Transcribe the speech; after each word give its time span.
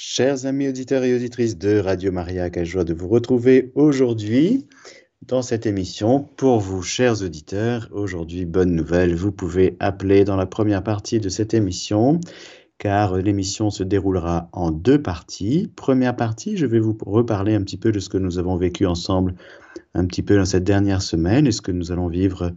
Chers 0.00 0.46
amis 0.46 0.68
auditeurs 0.68 1.02
et 1.02 1.12
auditrices 1.12 1.58
de 1.58 1.80
Radio 1.80 2.12
Maria, 2.12 2.50
quelle 2.50 2.64
joie 2.64 2.84
de 2.84 2.94
vous 2.94 3.08
retrouver 3.08 3.72
aujourd'hui 3.74 4.64
dans 5.26 5.42
cette 5.42 5.66
émission. 5.66 6.20
Pour 6.36 6.60
vous, 6.60 6.84
chers 6.84 7.20
auditeurs, 7.24 7.88
aujourd'hui, 7.90 8.44
bonne 8.44 8.76
nouvelle, 8.76 9.16
vous 9.16 9.32
pouvez 9.32 9.76
appeler 9.80 10.22
dans 10.22 10.36
la 10.36 10.46
première 10.46 10.84
partie 10.84 11.18
de 11.18 11.28
cette 11.28 11.52
émission, 11.52 12.20
car 12.78 13.16
l'émission 13.16 13.70
se 13.70 13.82
déroulera 13.82 14.48
en 14.52 14.70
deux 14.70 15.02
parties. 15.02 15.68
Première 15.74 16.14
partie, 16.14 16.56
je 16.56 16.66
vais 16.66 16.78
vous 16.78 16.96
reparler 17.04 17.56
un 17.56 17.62
petit 17.64 17.76
peu 17.76 17.90
de 17.90 17.98
ce 17.98 18.08
que 18.08 18.18
nous 18.18 18.38
avons 18.38 18.56
vécu 18.56 18.86
ensemble 18.86 19.34
un 19.94 20.06
petit 20.06 20.22
peu 20.22 20.36
dans 20.36 20.44
cette 20.44 20.62
dernière 20.62 21.02
semaine 21.02 21.44
et 21.44 21.50
ce 21.52 21.60
que 21.60 21.72
nous 21.72 21.90
allons 21.90 22.06
vivre 22.06 22.52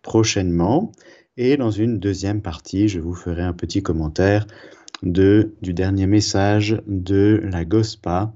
prochainement. 0.00 0.92
Et 1.36 1.58
dans 1.58 1.70
une 1.70 1.98
deuxième 1.98 2.40
partie, 2.40 2.88
je 2.88 3.00
vous 3.00 3.12
ferai 3.12 3.42
un 3.42 3.52
petit 3.52 3.82
commentaire 3.82 4.46
du 5.02 5.52
dernier 5.60 6.06
message 6.06 6.80
de 6.86 7.40
la 7.44 7.64
GOSPA 7.64 8.32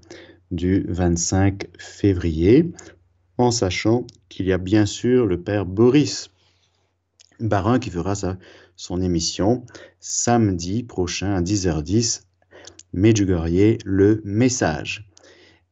du 0.50 0.84
25 0.88 1.66
février, 1.78 2.70
en 3.38 3.50
sachant 3.50 4.06
qu'il 4.28 4.46
y 4.46 4.52
a 4.52 4.58
bien 4.58 4.86
sûr 4.86 5.26
le 5.26 5.40
père 5.40 5.64
Boris 5.64 6.30
Barin 7.40 7.78
qui 7.78 7.90
fera 7.90 8.14
sa, 8.14 8.36
son 8.76 9.00
émission 9.00 9.64
samedi 9.98 10.82
prochain 10.82 11.34
à 11.34 11.40
10h10, 11.40 12.22
Medjugorje, 12.92 13.78
le 13.84 14.20
message. 14.24 15.08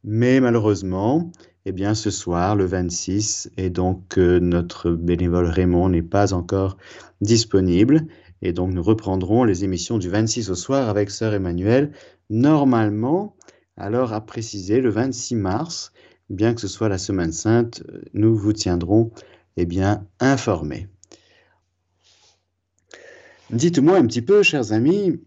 Mais 0.04 0.40
malheureusement, 0.40 1.30
eh 1.66 1.72
bien, 1.72 1.94
ce 1.94 2.10
soir, 2.10 2.56
le 2.56 2.64
26, 2.64 3.50
et 3.58 3.68
donc 3.68 4.16
euh, 4.16 4.38
notre 4.38 4.92
bénévole 4.92 5.46
Raymond 5.46 5.90
n'est 5.90 6.02
pas 6.02 6.32
encore 6.32 6.78
disponible. 7.20 8.06
Et 8.42 8.52
donc, 8.52 8.72
nous 8.72 8.82
reprendrons 8.82 9.44
les 9.44 9.64
émissions 9.64 9.98
du 9.98 10.08
26 10.08 10.50
au 10.50 10.54
soir 10.54 10.88
avec 10.88 11.10
Sœur 11.10 11.34
Emmanuel. 11.34 11.92
Normalement, 12.30 13.36
alors 13.76 14.12
à 14.12 14.24
préciser, 14.24 14.80
le 14.80 14.90
26 14.90 15.36
mars, 15.36 15.92
bien 16.30 16.54
que 16.54 16.60
ce 16.60 16.68
soit 16.68 16.88
la 16.88 16.98
Semaine 16.98 17.32
Sainte, 17.32 17.82
nous 18.14 18.36
vous 18.36 18.52
tiendrons 18.52 19.10
eh 19.56 19.66
bien, 19.66 20.06
informés. 20.20 20.88
Dites-moi 23.50 23.96
un 23.96 24.06
petit 24.06 24.22
peu, 24.22 24.42
chers 24.42 24.72
amis, 24.72 25.20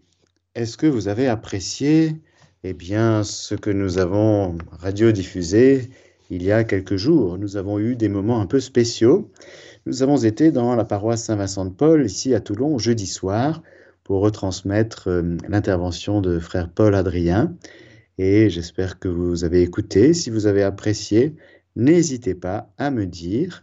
est-ce 0.54 0.76
que 0.76 0.86
vous 0.86 1.08
avez 1.08 1.26
apprécié 1.28 2.16
eh 2.64 2.74
bien, 2.74 3.24
ce 3.24 3.56
que 3.56 3.70
nous 3.70 3.98
avons 3.98 4.56
radiodiffusé 4.70 5.90
il 6.32 6.42
y 6.42 6.50
a 6.50 6.64
quelques 6.64 6.96
jours 6.96 7.36
Nous 7.36 7.58
avons 7.58 7.78
eu 7.78 7.94
des 7.94 8.08
moments 8.08 8.40
un 8.40 8.46
peu 8.46 8.58
spéciaux. 8.58 9.30
Nous 9.84 10.02
avons 10.02 10.16
été 10.16 10.50
dans 10.50 10.74
la 10.74 10.84
paroisse 10.84 11.24
Saint-Vincent 11.24 11.66
de 11.66 11.70
Paul, 11.70 12.06
ici 12.06 12.34
à 12.34 12.40
Toulon, 12.40 12.78
jeudi 12.78 13.06
soir, 13.06 13.62
pour 14.02 14.22
retransmettre 14.22 15.08
euh, 15.08 15.36
l'intervention 15.46 16.22
de 16.22 16.38
frère 16.38 16.70
Paul 16.70 16.94
Adrien. 16.94 17.54
Et 18.16 18.48
j'espère 18.48 18.98
que 18.98 19.08
vous 19.08 19.44
avez 19.44 19.60
écouté. 19.60 20.14
Si 20.14 20.30
vous 20.30 20.46
avez 20.46 20.62
apprécié, 20.62 21.36
n'hésitez 21.76 22.34
pas 22.34 22.72
à 22.78 22.90
me 22.90 23.04
dire 23.04 23.62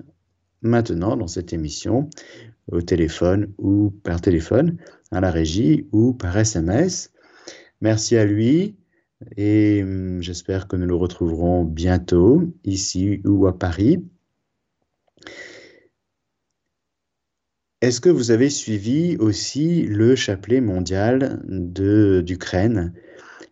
maintenant 0.61 1.17
dans 1.17 1.27
cette 1.27 1.53
émission, 1.53 2.07
au 2.71 2.83
téléphone 2.83 3.51
ou 3.57 3.89
par 4.03 4.21
téléphone, 4.21 4.77
à 5.09 5.21
la 5.21 5.31
régie 5.31 5.87
ou 5.91 6.13
par 6.13 6.37
SMS. 6.37 7.11
Merci 7.81 8.15
à 8.15 8.25
lui 8.25 8.75
et 9.35 9.81
hum, 9.83 10.21
j'espère 10.21 10.67
que 10.67 10.75
nous 10.75 10.87
le 10.87 10.95
retrouverons 10.95 11.63
bientôt 11.63 12.43
ici 12.63 13.21
ou 13.25 13.47
à 13.47 13.57
Paris. 13.57 14.05
Est-ce 17.81 18.01
que 18.01 18.09
vous 18.09 18.31
avez 18.31 18.49
suivi 18.49 19.15
aussi 19.17 19.83
le 19.83 20.15
chapelet 20.15 20.59
mondial 20.59 21.41
d'Ukraine? 21.47 22.93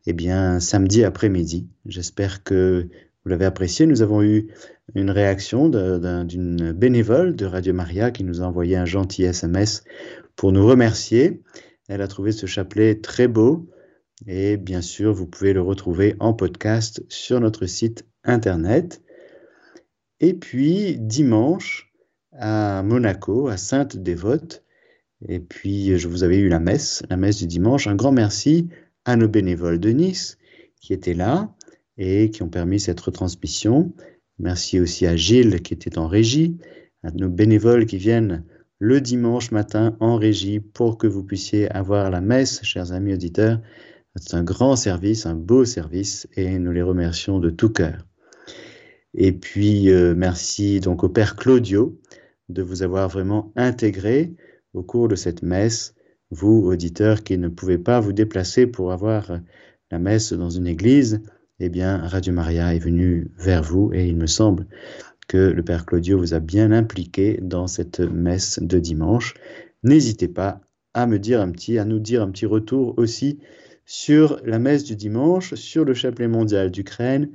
Eh 0.05 0.13
bien, 0.13 0.59
samedi 0.59 1.03
après-midi. 1.05 1.67
J'espère 1.85 2.43
que 2.43 2.89
vous 3.23 3.29
l'avez 3.29 3.45
apprécié. 3.45 3.85
Nous 3.85 4.01
avons 4.01 4.21
eu 4.21 4.47
une 4.95 5.11
réaction 5.11 5.69
d'une 5.69 6.73
bénévole 6.73 7.35
de 7.35 7.45
Radio 7.45 7.73
Maria 7.73 8.11
qui 8.11 8.25
nous 8.25 8.41
a 8.41 8.45
envoyé 8.45 8.75
un 8.75 8.85
gentil 8.85 9.23
SMS 9.23 9.83
pour 10.35 10.51
nous 10.51 10.65
remercier. 10.65 11.41
Elle 11.87 12.01
a 12.01 12.07
trouvé 12.07 12.33
ce 12.33 12.45
chapelet 12.45 12.95
très 12.95 13.29
beau 13.29 13.69
et 14.25 14.57
bien 14.57 14.81
sûr, 14.81 15.13
vous 15.13 15.27
pouvez 15.27 15.53
le 15.53 15.61
retrouver 15.61 16.15
en 16.19 16.33
podcast 16.33 17.03
sur 17.07 17.39
notre 17.39 17.65
site 17.67 18.05
internet. 18.23 19.01
Et 20.19 20.33
puis, 20.33 20.97
dimanche, 20.99 21.93
à 22.31 22.81
Monaco, 22.83 23.47
à 23.47 23.57
Sainte-Dévote. 23.57 24.63
Et 25.27 25.39
puis, 25.39 25.97
je 25.97 26.07
vous 26.07 26.23
avais 26.23 26.37
eu 26.37 26.49
la 26.49 26.59
messe, 26.59 27.03
la 27.09 27.17
messe 27.17 27.37
du 27.37 27.47
dimanche. 27.47 27.87
Un 27.87 27.95
grand 27.95 28.11
merci 28.11 28.67
à 29.05 29.15
nos 29.15 29.27
bénévoles 29.27 29.79
de 29.79 29.89
Nice 29.89 30.37
qui 30.81 30.93
étaient 30.93 31.13
là 31.13 31.53
et 31.97 32.29
qui 32.31 32.43
ont 32.43 32.49
permis 32.49 32.79
cette 32.79 32.99
retransmission. 32.99 33.93
Merci 34.39 34.79
aussi 34.79 35.05
à 35.05 35.15
Gilles 35.15 35.61
qui 35.61 35.73
était 35.73 35.97
en 35.97 36.07
régie, 36.07 36.57
à 37.03 37.11
nos 37.11 37.29
bénévoles 37.29 37.85
qui 37.85 37.97
viennent 37.97 38.43
le 38.79 39.01
dimanche 39.01 39.51
matin 39.51 39.97
en 39.99 40.17
régie 40.17 40.59
pour 40.59 40.97
que 40.99 41.07
vous 41.07 41.23
puissiez 41.23 41.69
avoir 41.71 42.11
la 42.11 42.21
messe, 42.21 42.63
chers 42.63 42.91
amis 42.91 43.13
auditeurs. 43.13 43.59
C'est 44.19 44.35
un 44.35 44.43
grand 44.43 44.75
service, 44.75 45.25
un 45.25 45.35
beau 45.35 45.63
service 45.63 46.27
et 46.35 46.57
nous 46.57 46.71
les 46.71 46.81
remercions 46.81 47.39
de 47.39 47.49
tout 47.49 47.69
cœur. 47.69 48.07
Et 49.13 49.31
puis, 49.31 49.91
euh, 49.91 50.15
merci 50.15 50.79
donc 50.79 51.03
au 51.03 51.09
Père 51.09 51.35
Claudio 51.35 51.99
de 52.49 52.61
vous 52.61 52.83
avoir 52.83 53.09
vraiment 53.09 53.51
intégré 53.55 54.33
au 54.73 54.81
cours 54.83 55.07
de 55.07 55.15
cette 55.15 55.43
messe, 55.43 55.95
vous, 56.31 56.63
auditeurs 56.65 57.23
qui 57.23 57.37
ne 57.37 57.47
pouvez 57.47 57.77
pas 57.77 57.99
vous 57.99 58.13
déplacer 58.13 58.67
pour 58.67 58.91
avoir 58.91 59.39
la 59.91 59.99
messe 59.99 60.33
dans 60.33 60.49
une 60.49 60.67
église, 60.67 61.21
eh 61.59 61.69
bien, 61.69 61.97
Radio 61.97 62.33
Maria 62.33 62.75
est 62.75 62.79
venu 62.79 63.31
vers 63.37 63.63
vous 63.63 63.91
et 63.93 64.07
il 64.07 64.17
me 64.17 64.27
semble 64.27 64.67
que 65.27 65.37
le 65.37 65.63
Père 65.63 65.85
Claudio 65.85 66.17
vous 66.17 66.33
a 66.33 66.39
bien 66.39 66.71
impliqué 66.71 67.39
dans 67.41 67.67
cette 67.67 67.99
messe 67.99 68.59
de 68.61 68.79
dimanche. 68.79 69.35
N'hésitez 69.83 70.27
pas 70.27 70.61
à 70.93 71.05
me 71.07 71.19
dire 71.19 71.41
un 71.41 71.51
petit, 71.51 71.77
à 71.77 71.85
nous 71.85 71.99
dire 71.99 72.21
un 72.21 72.31
petit 72.31 72.45
retour 72.45 72.93
aussi 72.97 73.39
sur 73.87 74.41
la 74.43 74.59
messe 74.59 74.83
du 74.83 74.97
dimanche, 74.97 75.55
sur 75.55 75.85
le 75.85 75.93
chapelet 75.95 76.27
mondial 76.27 76.69
d'Ukraine 76.69 77.29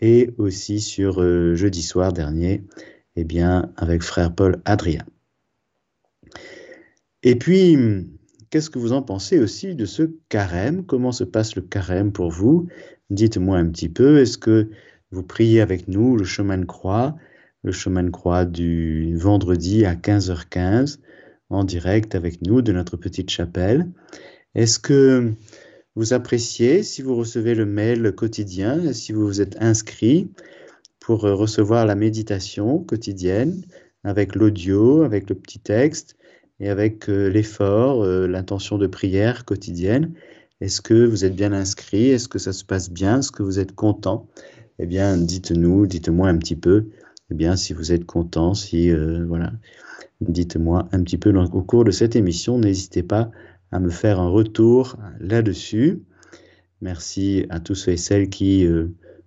et 0.00 0.30
aussi 0.38 0.80
sur 0.80 1.22
euh, 1.22 1.54
jeudi 1.54 1.82
soir 1.82 2.14
dernier 2.14 2.64
eh 3.14 3.24
bien, 3.24 3.70
avec 3.76 4.02
frère 4.02 4.34
Paul 4.34 4.62
Adrien. 4.64 5.04
Et 7.22 7.36
puis, 7.36 7.76
qu'est-ce 8.48 8.70
que 8.70 8.78
vous 8.78 8.94
en 8.94 9.02
pensez 9.02 9.38
aussi 9.38 9.74
de 9.74 9.84
ce 9.84 10.10
carême? 10.30 10.86
Comment 10.86 11.12
se 11.12 11.24
passe 11.24 11.54
le 11.56 11.62
carême 11.62 12.10
pour 12.10 12.30
vous? 12.30 12.68
Dites-moi 13.10 13.58
un 13.58 13.68
petit 13.68 13.90
peu. 13.90 14.18
Est-ce 14.18 14.38
que 14.38 14.70
vous 15.10 15.22
priez 15.22 15.60
avec 15.60 15.88
nous 15.88 16.16
le 16.16 16.24
chemin 16.24 16.56
de 16.56 16.64
croix, 16.64 17.16
le 17.64 17.72
chemin 17.72 18.02
de 18.02 18.10
croix 18.10 18.46
du 18.46 19.14
vendredi 19.14 19.84
à 19.84 19.94
15h15 19.94 21.00
en 21.50 21.64
direct 21.64 22.14
avec 22.14 22.40
nous 22.40 22.62
de 22.62 22.72
notre 22.72 22.96
petite 22.96 23.28
chapelle? 23.28 23.90
Est-ce 24.54 24.78
que 24.78 25.34
vous 25.94 26.14
appréciez 26.14 26.82
si 26.82 27.02
vous 27.02 27.14
recevez 27.14 27.54
le 27.54 27.66
mail 27.66 28.12
quotidien, 28.12 28.92
si 28.92 29.12
vous 29.12 29.26
vous 29.26 29.40
êtes 29.40 29.60
inscrit 29.60 30.30
pour 31.00 31.24
euh, 31.24 31.34
recevoir 31.34 31.84
la 31.84 31.94
méditation 31.94 32.78
quotidienne 32.78 33.62
avec 34.04 34.34
l'audio, 34.34 35.02
avec 35.02 35.28
le 35.28 35.36
petit 35.36 35.58
texte 35.58 36.16
et 36.60 36.70
avec 36.70 37.08
euh, 37.08 37.28
l'effort, 37.28 38.02
euh, 38.02 38.26
l'intention 38.26 38.78
de 38.78 38.86
prière 38.86 39.44
quotidienne. 39.44 40.12
Est-ce 40.60 40.80
que 40.80 41.04
vous 41.04 41.24
êtes 41.24 41.34
bien 41.34 41.52
inscrit? 41.52 42.08
Est-ce 42.08 42.28
que 42.28 42.38
ça 42.38 42.52
se 42.52 42.64
passe 42.64 42.90
bien? 42.90 43.18
Est-ce 43.18 43.32
que 43.32 43.42
vous 43.42 43.58
êtes 43.58 43.74
content? 43.74 44.28
Eh 44.78 44.86
bien, 44.86 45.18
dites-nous, 45.18 45.86
dites-moi 45.86 46.28
un 46.28 46.38
petit 46.38 46.56
peu. 46.56 46.86
Eh 47.30 47.34
bien, 47.34 47.56
si 47.56 47.72
vous 47.72 47.92
êtes 47.92 48.04
content, 48.04 48.54
si 48.54 48.90
voilà, 48.92 49.52
dites-moi 50.20 50.88
un 50.92 51.02
petit 51.02 51.18
peu 51.18 51.36
au 51.36 51.62
cours 51.62 51.84
de 51.84 51.90
cette 51.90 52.14
émission. 52.14 52.58
N'hésitez 52.58 53.02
pas 53.02 53.30
à 53.72 53.80
me 53.80 53.90
faire 53.90 54.20
un 54.20 54.28
retour 54.28 54.96
là-dessus. 55.18 56.02
Merci 56.80 57.46
à 57.50 57.60
tous 57.60 57.74
ceux 57.74 57.92
et 57.92 57.96
celles 57.96 58.28
qui 58.28 58.66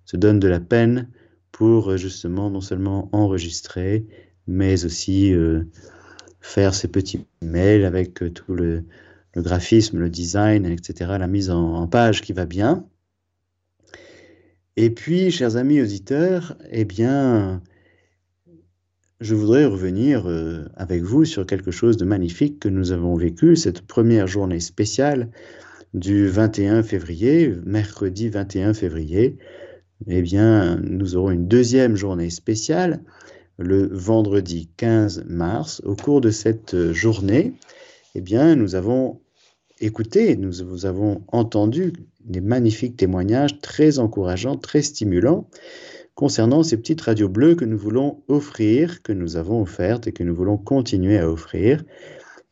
se 0.06 0.16
donnent 0.16 0.40
de 0.40 0.48
la 0.48 0.60
peine 0.60 1.08
pour 1.56 1.90
euh, 1.90 1.96
justement 1.96 2.50
non 2.50 2.60
seulement 2.60 3.08
enregistrer, 3.12 4.06
mais 4.46 4.84
aussi 4.84 5.32
euh, 5.32 5.64
faire 6.40 6.74
ces 6.74 6.88
petits 6.88 7.24
mails 7.40 7.86
avec 7.86 8.22
euh, 8.22 8.30
tout 8.30 8.54
le, 8.54 8.84
graphisme, 9.34 9.98
le 9.98 10.10
design, 10.10 10.66
etc., 10.66 11.16
la 11.18 11.26
mise 11.26 11.50
en, 11.50 11.86
page 11.88 12.20
qui 12.20 12.34
va 12.34 12.44
bien. 12.44 12.86
Et 14.76 14.90
puis, 14.90 15.30
chers 15.30 15.56
amis 15.56 15.80
auditeurs, 15.80 16.56
eh 16.70 16.84
bien, 16.84 17.62
je 19.20 19.34
voudrais 19.34 19.64
revenir 19.64 20.26
avec 20.76 21.02
vous 21.02 21.24
sur 21.24 21.46
quelque 21.46 21.70
chose 21.70 21.96
de 21.96 22.04
magnifique 22.04 22.60
que 22.60 22.68
nous 22.68 22.92
avons 22.92 23.16
vécu 23.16 23.56
cette 23.56 23.82
première 23.82 24.26
journée 24.26 24.60
spéciale 24.60 25.30
du 25.94 26.28
21 26.28 26.82
février, 26.82 27.54
mercredi 27.64 28.28
21 28.28 28.74
février, 28.74 29.38
eh 30.06 30.20
bien, 30.20 30.76
nous 30.82 31.16
aurons 31.16 31.30
une 31.30 31.48
deuxième 31.48 31.96
journée 31.96 32.28
spéciale 32.28 33.00
le 33.58 33.88
vendredi 33.90 34.68
15 34.76 35.24
mars. 35.26 35.80
Au 35.84 35.96
cours 35.96 36.20
de 36.20 36.30
cette 36.30 36.92
journée, 36.92 37.54
eh 38.14 38.20
bien, 38.20 38.54
nous 38.56 38.74
avons 38.74 39.20
écouté, 39.80 40.36
nous 40.36 40.84
avons 40.84 41.22
entendu 41.28 41.94
des 42.24 42.42
magnifiques 42.42 42.96
témoignages 42.96 43.60
très 43.60 43.98
encourageants, 43.98 44.56
très 44.56 44.82
stimulants 44.82 45.48
concernant 46.16 46.62
ces 46.62 46.78
petites 46.78 47.02
radios 47.02 47.28
bleues 47.28 47.54
que 47.54 47.66
nous 47.66 47.78
voulons 47.78 48.24
offrir, 48.26 49.02
que 49.02 49.12
nous 49.12 49.36
avons 49.36 49.60
offertes 49.62 50.08
et 50.08 50.12
que 50.12 50.24
nous 50.24 50.34
voulons 50.34 50.56
continuer 50.56 51.18
à 51.18 51.30
offrir. 51.30 51.84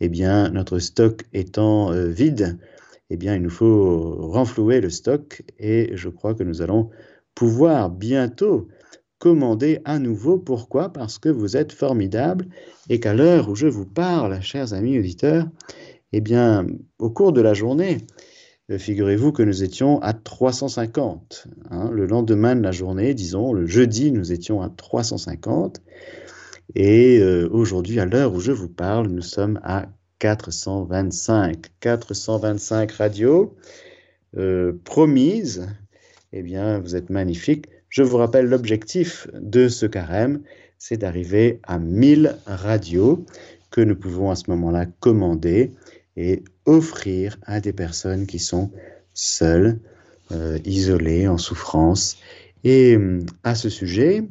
Eh 0.00 0.08
bien, 0.08 0.50
notre 0.50 0.78
stock 0.78 1.24
étant 1.32 1.90
euh, 1.90 2.06
vide, 2.06 2.58
eh 3.08 3.16
bien, 3.16 3.34
il 3.34 3.42
nous 3.42 3.50
faut 3.50 4.28
renflouer 4.28 4.80
le 4.80 4.90
stock 4.90 5.42
et 5.58 5.96
je 5.96 6.10
crois 6.10 6.34
que 6.34 6.42
nous 6.42 6.60
allons 6.60 6.90
pouvoir 7.34 7.90
bientôt 7.90 8.68
commander 9.18 9.80
à 9.86 9.98
nouveau. 9.98 10.38
Pourquoi? 10.38 10.92
Parce 10.92 11.18
que 11.18 11.30
vous 11.30 11.56
êtes 11.56 11.72
formidables 11.72 12.46
et 12.90 13.00
qu'à 13.00 13.14
l'heure 13.14 13.48
où 13.48 13.54
je 13.54 13.66
vous 13.66 13.86
parle, 13.86 14.42
chers 14.42 14.74
amis 14.74 14.98
auditeurs, 14.98 15.48
eh 16.12 16.20
bien, 16.20 16.66
au 16.98 17.08
cours 17.08 17.32
de 17.32 17.40
la 17.40 17.54
journée, 17.54 17.98
figurez-vous 18.70 19.32
que 19.32 19.42
nous 19.42 19.62
étions 19.62 20.00
à 20.00 20.12
350. 20.12 21.48
Hein. 21.70 21.90
le 21.92 22.06
lendemain 22.06 22.56
de 22.56 22.62
la 22.62 22.72
journée, 22.72 23.14
disons, 23.14 23.52
le 23.52 23.66
jeudi, 23.66 24.10
nous 24.10 24.32
étions 24.32 24.62
à 24.62 24.70
350. 24.70 25.82
Et 26.74 27.18
euh, 27.18 27.48
aujourd'hui, 27.50 28.00
à 28.00 28.06
l'heure 28.06 28.32
où 28.34 28.40
je 28.40 28.52
vous 28.52 28.68
parle, 28.68 29.08
nous 29.08 29.22
sommes 29.22 29.60
à 29.62 29.86
425. 30.18 31.66
425 31.80 32.92
radios 32.92 33.54
euh, 34.36 34.72
promises. 34.84 35.68
Eh 36.32 36.42
bien, 36.42 36.78
vous 36.80 36.96
êtes 36.96 37.10
magnifiques. 37.10 37.66
Je 37.90 38.02
vous 38.02 38.16
rappelle 38.16 38.46
l'objectif 38.46 39.28
de 39.34 39.68
ce 39.68 39.86
carême, 39.86 40.40
c'est 40.78 40.96
d'arriver 40.96 41.60
à 41.62 41.78
1000 41.78 42.36
radios 42.46 43.24
que 43.70 43.80
nous 43.80 43.94
pouvons 43.94 44.30
à 44.30 44.36
ce 44.36 44.50
moment-là 44.50 44.86
commander 44.86 45.70
et 46.16 46.42
offrir 46.64 47.38
à 47.42 47.60
des 47.60 47.72
personnes 47.72 48.26
qui 48.26 48.38
sont 48.38 48.70
seules, 49.14 49.80
euh, 50.32 50.58
isolées, 50.64 51.28
en 51.28 51.38
souffrance. 51.38 52.18
Et 52.62 52.96
à 53.42 53.54
ce 53.54 53.68
sujet, 53.68 54.24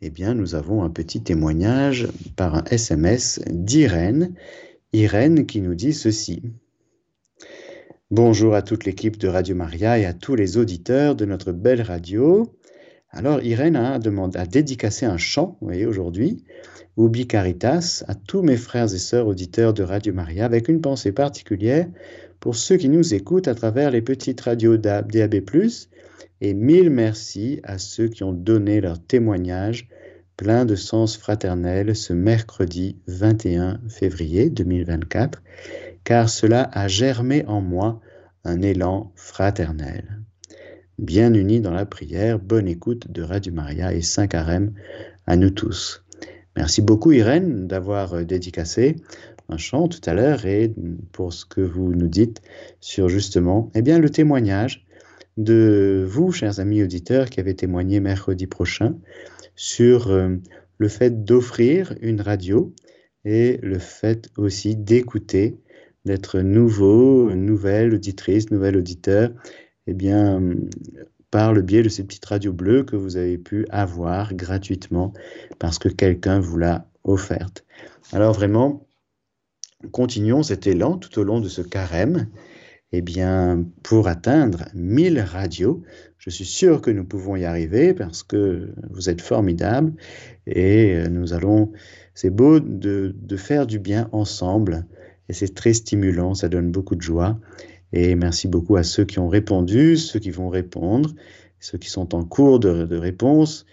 eh 0.00 0.10
bien, 0.10 0.34
nous 0.34 0.54
avons 0.54 0.82
un 0.82 0.90
petit 0.90 1.22
témoignage 1.22 2.08
par 2.36 2.56
un 2.56 2.64
SMS 2.64 3.40
d'Irène. 3.50 4.34
Irène 4.92 5.46
qui 5.46 5.60
nous 5.60 5.74
dit 5.74 5.92
ceci. 5.92 6.42
Bonjour 8.10 8.54
à 8.54 8.62
toute 8.62 8.84
l'équipe 8.84 9.16
de 9.16 9.28
Radio 9.28 9.54
Maria 9.54 9.98
et 9.98 10.04
à 10.04 10.12
tous 10.12 10.34
les 10.34 10.58
auditeurs 10.58 11.14
de 11.14 11.24
notre 11.24 11.52
belle 11.52 11.82
radio. 11.82 12.52
Alors, 13.14 13.42
Irène 13.42 13.76
a, 13.76 13.98
demandé, 13.98 14.38
a 14.38 14.46
dédicacé 14.46 15.04
un 15.04 15.18
chant, 15.18 15.58
vous 15.60 15.66
voyez, 15.66 15.84
aujourd'hui, 15.84 16.44
Ubi 16.96 17.26
Caritas, 17.26 18.04
à 18.08 18.14
tous 18.14 18.40
mes 18.40 18.56
frères 18.56 18.94
et 18.94 18.98
sœurs 18.98 19.26
auditeurs 19.26 19.74
de 19.74 19.82
Radio 19.82 20.14
Maria, 20.14 20.46
avec 20.46 20.68
une 20.68 20.80
pensée 20.80 21.12
particulière 21.12 21.86
pour 22.40 22.56
ceux 22.56 22.78
qui 22.78 22.88
nous 22.88 23.12
écoutent 23.12 23.48
à 23.48 23.54
travers 23.54 23.90
les 23.90 24.00
petites 24.00 24.40
radios 24.40 24.78
DAB, 24.78 25.10
et 26.40 26.54
mille 26.54 26.88
merci 26.88 27.60
à 27.64 27.76
ceux 27.78 28.08
qui 28.08 28.24
ont 28.24 28.32
donné 28.32 28.80
leur 28.80 28.98
témoignage 28.98 29.88
plein 30.38 30.64
de 30.64 30.74
sens 30.74 31.16
fraternel 31.16 31.94
ce 31.94 32.14
mercredi 32.14 32.96
21 33.08 33.78
février 33.88 34.48
2024, 34.48 35.42
car 36.02 36.28
cela 36.28 36.70
a 36.72 36.88
germé 36.88 37.44
en 37.46 37.60
moi 37.60 38.00
un 38.44 38.62
élan 38.62 39.12
fraternel. 39.14 40.22
Bien 41.02 41.34
unis 41.34 41.60
dans 41.60 41.72
la 41.72 41.84
prière, 41.84 42.38
bonne 42.38 42.68
écoute 42.68 43.10
de 43.10 43.22
Radio 43.22 43.52
Maria 43.52 43.92
et 43.92 44.02
Saint 44.02 44.28
Carême 44.28 44.72
à 45.26 45.34
nous 45.34 45.50
tous. 45.50 46.04
Merci 46.54 46.80
beaucoup 46.80 47.10
Irène 47.10 47.66
d'avoir 47.66 48.24
dédicacé 48.24 48.94
un 49.48 49.56
chant 49.56 49.88
tout 49.88 50.00
à 50.06 50.14
l'heure 50.14 50.46
et 50.46 50.72
pour 51.10 51.32
ce 51.32 51.44
que 51.44 51.60
vous 51.60 51.92
nous 51.92 52.06
dites 52.06 52.40
sur 52.78 53.08
justement 53.08 53.68
eh 53.74 53.82
bien, 53.82 53.98
le 53.98 54.10
témoignage 54.10 54.86
de 55.38 56.06
vous, 56.08 56.30
chers 56.30 56.60
amis 56.60 56.84
auditeurs, 56.84 57.30
qui 57.30 57.40
avez 57.40 57.56
témoigné 57.56 57.98
mercredi 57.98 58.46
prochain 58.46 58.94
sur 59.56 60.08
euh, 60.08 60.36
le 60.78 60.86
fait 60.86 61.24
d'offrir 61.24 61.96
une 62.00 62.20
radio 62.20 62.72
et 63.24 63.58
le 63.60 63.80
fait 63.80 64.30
aussi 64.36 64.76
d'écouter, 64.76 65.56
d'être 66.04 66.38
nouveau, 66.38 67.34
nouvelle 67.34 67.92
auditrice, 67.92 68.52
nouvel 68.52 68.76
auditeur, 68.76 69.32
eh 69.86 69.94
bien, 69.94 70.40
par 71.30 71.52
le 71.52 71.62
biais 71.62 71.82
de 71.82 71.88
ces 71.88 72.04
petites 72.04 72.24
radios 72.26 72.52
bleues 72.52 72.84
que 72.84 72.96
vous 72.96 73.16
avez 73.16 73.38
pu 73.38 73.66
avoir 73.70 74.34
gratuitement 74.34 75.12
parce 75.58 75.78
que 75.78 75.88
quelqu'un 75.88 76.40
vous 76.40 76.58
l'a 76.58 76.86
offerte. 77.04 77.64
Alors 78.12 78.34
vraiment, 78.34 78.86
continuons 79.90 80.42
cet 80.42 80.66
élan 80.66 80.98
tout 80.98 81.18
au 81.18 81.24
long 81.24 81.40
de 81.40 81.48
ce 81.48 81.62
carême 81.62 82.28
eh 82.92 83.00
bien, 83.00 83.64
pour 83.82 84.06
atteindre 84.06 84.66
1000 84.74 85.20
radios, 85.20 85.82
je 86.18 86.28
suis 86.28 86.44
sûr 86.44 86.82
que 86.82 86.90
nous 86.90 87.04
pouvons 87.04 87.36
y 87.36 87.44
arriver 87.44 87.94
parce 87.94 88.22
que 88.22 88.74
vous 88.90 89.08
êtes 89.08 89.22
formidables 89.22 89.94
et 90.46 90.94
euh, 90.94 91.08
nous 91.08 91.32
allons, 91.32 91.72
c'est 92.14 92.30
beau 92.30 92.60
de, 92.60 93.16
de, 93.18 93.36
faire 93.36 93.66
du 93.66 93.78
bien 93.78 94.10
ensemble 94.12 94.86
et 95.30 95.32
c'est 95.32 95.54
très 95.54 95.72
stimulant, 95.72 96.34
ça 96.34 96.50
donne 96.50 96.70
beaucoup 96.70 96.94
de 96.94 97.00
joie. 97.00 97.40
Et 97.92 98.14
merci 98.14 98.48
beaucoup 98.48 98.76
à 98.76 98.82
ceux 98.82 99.04
qui 99.04 99.18
ont 99.18 99.28
répondu, 99.28 99.96
ceux 99.96 100.18
qui 100.18 100.30
vont 100.30 100.48
répondre, 100.48 101.10
ceux 101.60 101.78
qui 101.78 101.90
sont 101.90 102.14
en 102.14 102.24
cours 102.24 102.58
de, 102.58 102.96
réponse. 102.96 103.66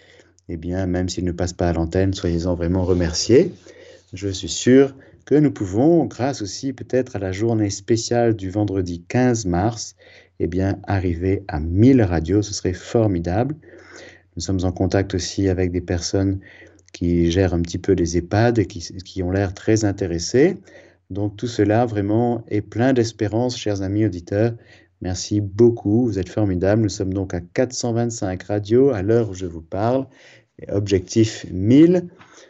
Eh 0.48 0.56
bien, 0.56 0.86
même 0.86 1.08
s'ils 1.08 1.24
ne 1.24 1.32
passent 1.32 1.52
pas 1.52 1.68
à 1.68 1.72
l'antenne, 1.72 2.12
soyez-en 2.12 2.54
vraiment 2.54 2.84
remerciés. 2.84 3.52
Je 4.12 4.28
suis 4.28 4.48
sûr 4.48 4.94
que 5.24 5.36
nous 5.36 5.52
pouvons, 5.52 6.04
grâce 6.06 6.42
aussi 6.42 6.72
peut-être 6.72 7.16
à 7.16 7.18
la 7.18 7.32
journée 7.32 7.70
spéciale 7.70 8.34
du 8.34 8.50
vendredi 8.50 9.04
15 9.08 9.46
mars, 9.46 9.94
eh 10.40 10.48
bien, 10.48 10.78
arriver 10.84 11.44
à 11.48 11.60
1000 11.60 12.02
radios. 12.02 12.42
Ce 12.42 12.52
serait 12.52 12.72
formidable. 12.72 13.54
Nous 14.36 14.42
sommes 14.42 14.64
en 14.64 14.72
contact 14.72 15.14
aussi 15.14 15.48
avec 15.48 15.70
des 15.70 15.80
personnes 15.80 16.40
qui 16.92 17.30
gèrent 17.30 17.54
un 17.54 17.62
petit 17.62 17.78
peu 17.78 17.92
les 17.92 18.16
EHPAD 18.16 18.58
et 18.58 18.66
qui, 18.66 18.80
qui 18.80 19.22
ont 19.22 19.30
l'air 19.30 19.54
très 19.54 19.84
intéressées. 19.84 20.56
Donc 21.10 21.36
tout 21.36 21.48
cela 21.48 21.86
vraiment 21.86 22.44
est 22.48 22.62
plein 22.62 22.92
d'espérance, 22.92 23.58
chers 23.58 23.82
amis 23.82 24.06
auditeurs. 24.06 24.54
Merci 25.00 25.40
beaucoup, 25.40 26.06
vous 26.06 26.18
êtes 26.18 26.28
formidables. 26.28 26.82
Nous 26.82 26.88
sommes 26.88 27.12
donc 27.12 27.34
à 27.34 27.40
425 27.40 28.42
radios 28.44 28.90
à 28.90 29.02
l'heure 29.02 29.30
où 29.30 29.34
je 29.34 29.46
vous 29.46 29.62
parle. 29.62 30.06
Objectif 30.68 31.46
1000. 31.50 32.08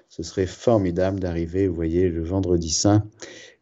Ce 0.08 0.22
serait 0.22 0.46
formidable 0.46 1.20
d'arriver, 1.20 1.68
vous 1.68 1.74
voyez, 1.74 2.08
le 2.08 2.22
vendredi 2.22 2.70
saint 2.70 3.04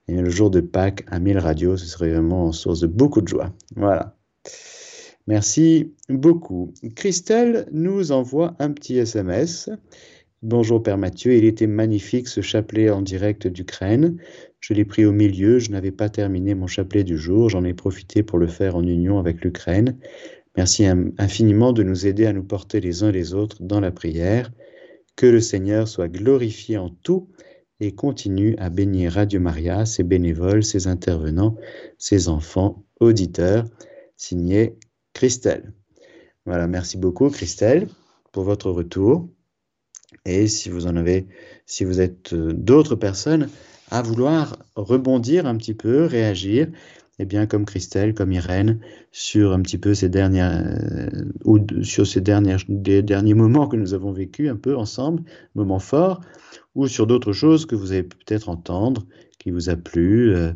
et 0.08 0.16
le 0.16 0.30
jour 0.30 0.50
de 0.50 0.60
Pâques 0.60 1.04
à 1.08 1.20
1000 1.20 1.38
radios. 1.38 1.76
Ce 1.76 1.86
serait 1.86 2.10
vraiment 2.10 2.50
source 2.52 2.80
de 2.80 2.86
beaucoup 2.86 3.20
de 3.20 3.28
joie. 3.28 3.52
Voilà. 3.76 4.16
Merci 5.26 5.92
beaucoup. 6.08 6.72
Christelle 6.96 7.68
nous 7.70 8.10
envoie 8.12 8.56
un 8.58 8.72
petit 8.72 8.96
SMS. 8.96 9.68
Bonjour 10.42 10.82
Père 10.82 10.98
Mathieu, 10.98 11.34
il 11.34 11.44
était 11.44 11.66
magnifique 11.66 12.28
ce 12.28 12.40
chapelet 12.40 12.90
en 12.90 13.02
direct 13.02 13.48
d'Ukraine. 13.48 14.18
Je 14.60 14.74
l'ai 14.74 14.84
pris 14.84 15.04
au 15.04 15.12
milieu, 15.12 15.58
je 15.58 15.70
n'avais 15.70 15.92
pas 15.92 16.08
terminé 16.08 16.54
mon 16.54 16.66
chapelet 16.66 17.04
du 17.04 17.16
jour, 17.16 17.48
j'en 17.48 17.64
ai 17.64 17.74
profité 17.74 18.22
pour 18.22 18.38
le 18.38 18.48
faire 18.48 18.76
en 18.76 18.82
union 18.82 19.18
avec 19.18 19.44
l'Ukraine. 19.44 19.96
Merci 20.56 20.86
infiniment 20.86 21.72
de 21.72 21.84
nous 21.84 22.06
aider 22.06 22.26
à 22.26 22.32
nous 22.32 22.42
porter 22.42 22.80
les 22.80 23.04
uns 23.04 23.12
les 23.12 23.34
autres 23.34 23.62
dans 23.62 23.80
la 23.80 23.92
prière. 23.92 24.50
Que 25.14 25.26
le 25.26 25.40
Seigneur 25.40 25.86
soit 25.86 26.08
glorifié 26.08 26.78
en 26.78 26.90
tout 26.90 27.28
et 27.80 27.94
continue 27.94 28.56
à 28.58 28.70
bénir 28.70 29.12
Radio 29.12 29.40
Maria, 29.40 29.86
ses 29.86 30.02
bénévoles, 30.02 30.64
ses 30.64 30.88
intervenants, 30.88 31.56
ses 31.96 32.28
enfants, 32.28 32.84
auditeurs. 33.00 33.66
Signé 34.16 34.76
Christelle. 35.12 35.72
Voilà, 36.44 36.66
merci 36.66 36.96
beaucoup 36.96 37.30
Christelle 37.30 37.86
pour 38.32 38.42
votre 38.42 38.70
retour. 38.70 39.28
Et 40.24 40.48
si 40.48 40.70
vous 40.70 40.86
en 40.86 40.96
avez, 40.96 41.28
si 41.66 41.84
vous 41.84 42.00
êtes 42.00 42.32
euh, 42.32 42.52
d'autres 42.52 42.96
personnes 42.96 43.48
à 43.90 44.02
vouloir 44.02 44.56
rebondir 44.76 45.46
un 45.46 45.56
petit 45.56 45.74
peu, 45.74 46.04
réagir, 46.04 46.68
eh 47.18 47.24
bien, 47.24 47.46
comme 47.46 47.64
Christelle, 47.64 48.14
comme 48.14 48.32
Irène, 48.32 48.78
sur 49.10 49.52
un 49.52 49.60
petit 49.60 49.78
peu 49.78 49.94
ces 49.94 50.08
dernières, 50.08 50.62
euh, 50.64 51.08
ou 51.44 51.58
sur 51.82 52.06
ces 52.06 52.20
dernières, 52.20 52.60
des 52.68 53.02
derniers 53.02 53.34
moments 53.34 53.66
que 53.66 53.76
nous 53.76 53.94
avons 53.94 54.12
vécus 54.12 54.50
un 54.50 54.56
peu 54.56 54.76
ensemble, 54.76 55.22
moments 55.54 55.80
forts, 55.80 56.20
ou 56.74 56.86
sur 56.86 57.06
d'autres 57.06 57.32
choses 57.32 57.66
que 57.66 57.74
vous 57.74 57.92
avez 57.92 58.04
peut-être 58.04 58.48
entendre, 58.48 59.04
qui 59.38 59.50
vous 59.50 59.68
a 59.68 59.76
plu 59.76 60.32
euh, 60.32 60.52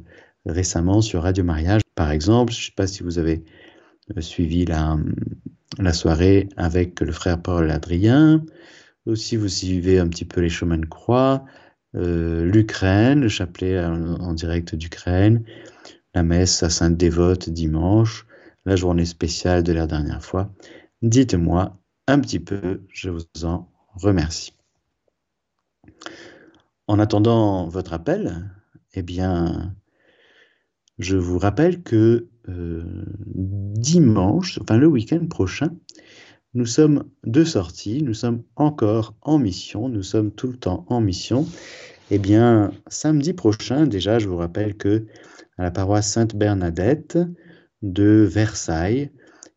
récemment 0.46 1.00
sur 1.00 1.22
Radio 1.22 1.42
Mariage. 1.42 1.80
Par 1.96 2.12
exemple, 2.12 2.52
je 2.52 2.60
ne 2.60 2.64
sais 2.66 2.72
pas 2.76 2.86
si 2.86 3.02
vous 3.02 3.18
avez 3.18 3.44
euh, 4.16 4.20
suivi 4.20 4.64
la, 4.64 4.98
la 5.78 5.92
soirée 5.92 6.48
avec 6.56 7.00
le 7.00 7.12
frère 7.12 7.42
Paul 7.42 7.70
Adrien, 7.72 8.44
ou 9.06 9.16
si 9.16 9.36
vous 9.36 9.48
suivez 9.48 9.98
un 9.98 10.06
petit 10.06 10.24
peu 10.24 10.40
les 10.40 10.48
chemins 10.48 10.78
de 10.78 10.86
croix, 10.86 11.44
l'Ukraine, 11.94 13.20
le 13.20 13.28
chapelet 13.28 13.78
en, 13.84 14.32
direct 14.32 14.74
d'Ukraine, 14.74 15.44
la 16.14 16.22
messe 16.22 16.62
à 16.62 16.70
Sainte 16.70 16.96
Dévote 16.96 17.50
dimanche, 17.50 18.26
la 18.64 18.76
journée 18.76 19.04
spéciale 19.04 19.62
de 19.62 19.72
la 19.72 19.86
dernière 19.86 20.24
fois. 20.24 20.52
Dites-moi 21.02 21.78
un 22.06 22.20
petit 22.20 22.40
peu, 22.40 22.82
je 22.92 23.10
vous 23.10 23.24
en 23.44 23.70
remercie. 23.94 24.54
En 26.86 26.98
attendant 26.98 27.68
votre 27.68 27.92
appel, 27.92 28.50
eh 28.94 29.02
bien, 29.02 29.74
je 30.98 31.16
vous 31.16 31.38
rappelle 31.38 31.82
que 31.82 32.28
dimanche, 33.26 34.58
enfin 34.60 34.76
le 34.76 34.86
week-end 34.86 35.26
prochain, 35.26 35.70
nous 36.54 36.66
sommes 36.66 37.04
de 37.24 37.44
sortie, 37.44 38.02
nous 38.02 38.14
sommes 38.14 38.42
encore 38.56 39.14
en 39.22 39.38
mission, 39.38 39.88
nous 39.88 40.02
sommes 40.02 40.30
tout 40.30 40.48
le 40.48 40.56
temps 40.56 40.84
en 40.88 41.00
mission. 41.00 41.46
Eh 42.10 42.18
bien, 42.18 42.72
samedi 42.88 43.32
prochain, 43.32 43.86
déjà, 43.86 44.18
je 44.18 44.28
vous 44.28 44.36
rappelle 44.36 44.74
que 44.74 45.06
à 45.56 45.62
la 45.62 45.70
paroisse 45.70 46.10
Sainte-Bernadette 46.12 47.18
de 47.80 48.28
Versailles, 48.30 49.10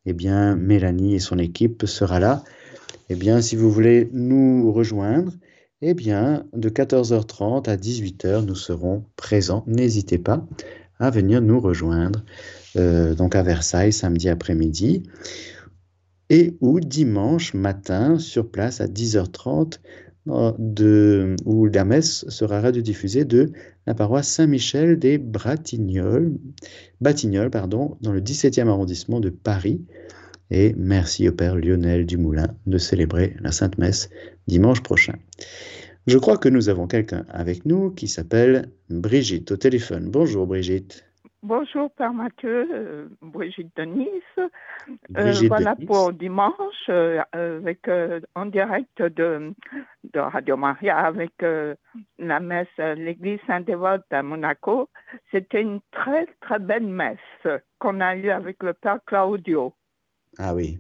eh 0.06 0.14
bien, 0.14 0.56
Mélanie 0.56 1.16
et 1.16 1.20
son 1.20 1.38
équipe 1.38 1.86
sera 1.86 2.20
là. 2.20 2.44
Eh 3.10 3.16
bien, 3.16 3.42
si 3.42 3.56
vous 3.56 3.72
voulez 3.72 4.10
nous 4.14 4.72
rejoindre, 4.72 5.34
eh 5.82 5.94
bien, 5.94 6.46
de 6.54 6.70
14h30 6.70 7.70
à 7.70 7.76
18h, 7.76 8.46
nous 8.46 8.56
serons 8.56 9.04
présents. 9.18 9.64
N'hésitez 9.68 10.18
pas 10.18 10.46
à 11.00 11.10
venir 11.10 11.42
nous 11.42 11.60
rejoindre, 11.60 12.24
euh, 12.78 13.16
donc 13.16 13.36
à 13.36 13.44
Versailles, 13.44 13.92
samedi 13.92 14.30
après-midi 14.30 15.04
et 16.30 16.56
ou 16.62 16.80
dimanche 16.80 17.54
matin 17.54 18.18
sur 18.20 18.50
place 18.50 18.82
à 18.82 18.88
10h30 18.88 19.80
de, 20.58 21.36
où 21.46 21.66
la 21.68 21.86
messe 21.86 22.28
sera 22.30 22.60
radiodiffusée 22.62 23.26
de 23.26 23.52
la 23.86 23.94
paroisse 23.94 24.28
Saint-Michel 24.28 24.98
des 24.98 25.18
Bratignolles, 25.18 26.34
Batignolles 27.00 27.52
pardon, 27.52 27.98
dans 28.02 28.12
le 28.12 28.22
17e 28.22 28.68
arrondissement 28.68 29.20
de 29.20 29.30
Paris. 29.30 29.82
Et 30.52 30.74
merci 30.78 31.28
au 31.28 31.32
Père 31.32 31.56
Lionel 31.56 32.06
Dumoulin 32.06 32.48
de 32.66 32.78
célébrer 32.78 33.36
la 33.40 33.52
Sainte 33.52 33.78
Messe 33.78 34.10
dimanche 34.48 34.82
prochain. 34.82 35.16
Je 36.08 36.20
crois 36.20 36.38
que 36.38 36.50
nous 36.50 36.70
avons 36.70 36.86
quelqu'un 36.86 37.26
avec 37.30 37.66
nous 37.66 37.90
qui 37.90 38.08
s'appelle 38.08 38.70
Brigitte 38.90 39.52
au 39.52 39.58
téléphone. 39.58 40.10
Bonjour 40.10 40.46
Brigitte. 40.46 41.04
Bonjour 41.48 41.92
Père 41.92 42.12
Mathieu, 42.12 42.68
euh, 42.74 43.08
Brigitte 43.22 43.70
Denis. 43.78 44.10
Euh, 45.16 45.32
voilà 45.48 45.76
pour 45.76 46.12
dimanche 46.12 46.90
euh, 46.90 47.22
avec 47.34 47.88
en 48.34 48.48
direct 48.48 49.00
de, 49.00 49.54
de, 50.12 50.20
Radio 50.20 50.58
Maria 50.58 50.98
avec 50.98 51.34
la 52.18 52.40
messe 52.40 52.68
l'église 52.78 53.40
Saint-Dévote 53.46 54.06
à 54.10 54.24
Monaco. 54.24 54.90
C'était 55.32 55.62
une 55.62 55.82
très 55.92 56.26
très 56.42 56.58
belle 56.58 56.88
messe 56.88 57.20
qu'on 57.78 58.02
a 58.02 58.16
eue 58.16 58.32
avec 58.32 58.64
le 58.64 58.74
Père 58.74 59.00
Claudio. 59.06 59.72
Ah 60.40 60.56
oui. 60.56 60.80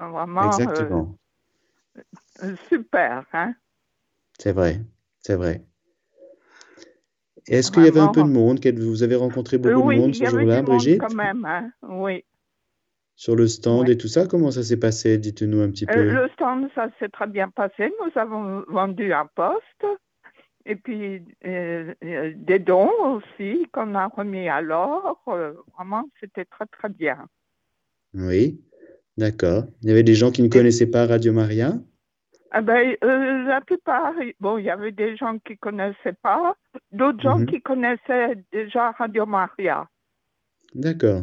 Vraiment. 0.00 0.46
Exactement. 0.46 1.14
super, 2.68 3.24
hein? 3.32 3.54
C'est 4.40 4.52
vrai, 4.52 4.80
c'est 5.20 5.36
vrai. 5.36 5.62
Est-ce 7.46 7.70
qu'il 7.70 7.84
y 7.84 7.88
avait 7.88 8.00
un 8.00 8.08
peu 8.08 8.22
de 8.22 8.28
monde? 8.28 8.60
Vous 8.78 9.02
avez 9.02 9.16
rencontré 9.16 9.58
beaucoup 9.58 9.92
de 9.92 9.98
monde 9.98 10.14
ce 10.14 10.24
jour-là, 10.24 10.62
Brigitte? 10.62 11.00
quand 11.00 11.14
même, 11.14 11.44
hein. 11.44 11.70
oui. 11.88 12.24
Sur 13.20 13.36
le 13.36 13.48
stand 13.48 13.88
et 13.90 13.98
tout 13.98 14.08
ça, 14.08 14.26
comment 14.26 14.50
ça 14.50 14.62
s'est 14.62 14.78
passé? 14.78 15.18
Dites-nous 15.18 15.60
un 15.60 15.70
petit 15.70 15.84
euh, 15.90 15.92
peu. 15.92 16.02
le 16.10 16.28
stand, 16.32 16.68
ça 16.74 16.88
s'est 16.98 17.10
très 17.10 17.26
bien 17.26 17.50
passé. 17.50 17.92
Nous 18.00 18.18
avons 18.18 18.64
vendu 18.68 19.12
un 19.12 19.26
poste 19.34 19.84
et 20.64 20.74
puis 20.74 21.22
euh, 21.44 21.92
euh, 22.02 22.32
des 22.34 22.58
dons 22.58 22.90
aussi 23.02 23.66
qu'on 23.72 23.94
a 23.94 24.06
remis 24.06 24.48
alors. 24.48 25.22
vraiment, 25.76 26.08
c'était 26.18 26.46
très, 26.46 26.64
très 26.64 26.88
bien. 26.88 27.26
Oui, 28.14 28.58
d'accord. 29.18 29.64
Il 29.82 29.90
y 29.90 29.92
avait 29.92 30.02
des 30.02 30.14
gens 30.14 30.30
qui 30.30 30.42
ne 30.42 30.48
connaissaient 30.48 30.90
pas 30.90 31.06
Radio 31.06 31.34
Maria? 31.34 31.74
Ah 32.52 32.62
ben, 32.62 32.96
euh, 33.04 33.44
la 33.44 33.60
plupart, 33.60 34.14
bon, 34.40 34.58
il 34.58 34.64
y 34.64 34.70
avait 34.70 34.90
des 34.90 35.16
gens 35.16 35.38
qui 35.38 35.52
ne 35.52 35.58
connaissaient 35.58 36.16
pas, 36.20 36.56
d'autres 36.90 37.20
gens 37.20 37.38
mhm. 37.38 37.46
qui 37.46 37.60
connaissaient 37.62 38.36
déjà 38.52 38.90
Radio 38.92 39.24
Maria. 39.24 39.88
D'accord. 40.74 41.22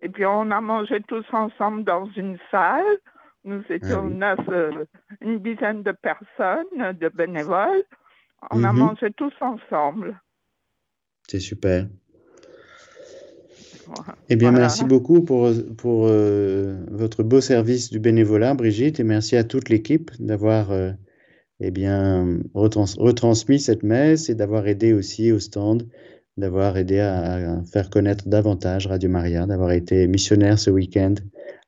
Et 0.00 0.08
puis 0.08 0.24
on 0.24 0.50
a 0.50 0.60
mangé 0.60 1.02
tous 1.06 1.26
ensemble 1.32 1.84
dans 1.84 2.06
une 2.16 2.38
salle. 2.50 2.98
Nous 3.44 3.62
étions 3.68 4.06
ah 4.06 4.34
neuf, 4.36 4.48
euh, 4.48 4.84
une 5.20 5.38
dizaine 5.40 5.82
de 5.82 5.92
personnes, 5.92 6.92
de 6.98 7.08
bénévoles. 7.08 7.84
On 8.50 8.64
a 8.64 8.72
mhm. 8.72 8.78
mangé 8.78 9.10
tous 9.16 9.34
ensemble. 9.40 10.18
C'est 11.26 11.40
super. 11.40 11.86
Eh 14.28 14.36
bien, 14.36 14.52
merci 14.52 14.84
beaucoup 14.84 15.22
pour, 15.22 15.50
pour 15.76 16.06
euh, 16.06 16.78
votre 16.90 17.22
beau 17.22 17.40
service 17.40 17.90
du 17.90 17.98
bénévolat, 17.98 18.54
Brigitte, 18.54 19.00
et 19.00 19.04
merci 19.04 19.36
à 19.36 19.44
toute 19.44 19.68
l'équipe 19.68 20.10
d'avoir 20.18 20.70
euh, 20.70 20.92
eh 21.60 21.70
bien, 21.70 22.38
retransmis 22.54 23.60
cette 23.60 23.82
messe 23.82 24.28
et 24.28 24.34
d'avoir 24.34 24.66
aidé 24.66 24.92
aussi 24.92 25.32
au 25.32 25.38
stand, 25.38 25.88
d'avoir 26.36 26.76
aidé 26.76 27.00
à, 27.00 27.62
faire 27.72 27.90
connaître 27.90 28.28
davantage 28.28 28.86
Radio 28.86 29.10
Maria, 29.10 29.46
d'avoir 29.46 29.72
été 29.72 30.06
missionnaire 30.06 30.58
ce 30.58 30.70
week-end 30.70 31.14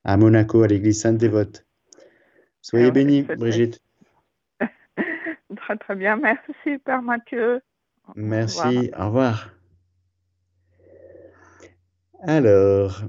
à 0.05 0.17
Monaco, 0.17 0.63
à 0.63 0.69
l'église 0.69 1.01
Sainte-Dévote. 1.01 1.67
Soyez 2.63 2.87
ah 2.87 2.91
bénis, 2.91 3.23
Brigitte. 3.23 3.81
très, 5.57 5.77
très 5.77 5.97
bien. 5.97 6.17
Merci, 6.17 6.79
Père 6.85 7.03
Mathieu. 7.03 7.61
Merci. 8.15 8.91
Au 8.99 9.07
revoir. 9.07 9.51
Alors, 12.23 13.03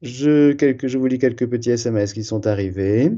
je, 0.00 0.96
vous 0.96 1.06
lis 1.06 1.18
quelques 1.18 1.48
petits 1.48 1.70
SMS 1.70 2.12
qui 2.12 2.22
sont 2.22 2.46
arrivés. 2.46 3.10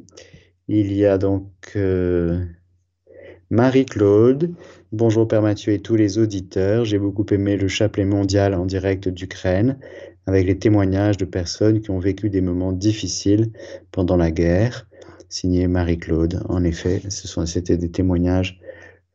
Il 0.68 0.90
y 0.90 1.04
a 1.04 1.18
donc 1.18 1.50
euh, 1.76 2.42
Marie-Claude. 3.50 4.54
Bonjour 4.92 5.28
Père 5.28 5.42
Mathieu 5.42 5.74
et 5.74 5.80
tous 5.80 5.96
les 5.96 6.16
auditeurs. 6.16 6.86
J'ai 6.86 6.98
beaucoup 6.98 7.26
aimé 7.30 7.58
le 7.58 7.68
chapelet 7.68 8.06
mondial 8.06 8.54
en 8.54 8.64
direct 8.64 9.10
d'Ukraine 9.10 9.78
avec 10.24 10.46
les 10.46 10.58
témoignages 10.58 11.18
de 11.18 11.26
personnes 11.26 11.82
qui 11.82 11.90
ont 11.90 11.98
vécu 11.98 12.30
des 12.30 12.40
moments 12.40 12.72
difficiles 12.72 13.52
pendant 13.92 14.16
la 14.16 14.30
guerre. 14.30 14.88
Signé 15.28 15.68
Marie-Claude. 15.68 16.42
En 16.48 16.64
effet, 16.64 17.02
c'était 17.10 17.76
des 17.76 17.90
témoignages 17.90 18.58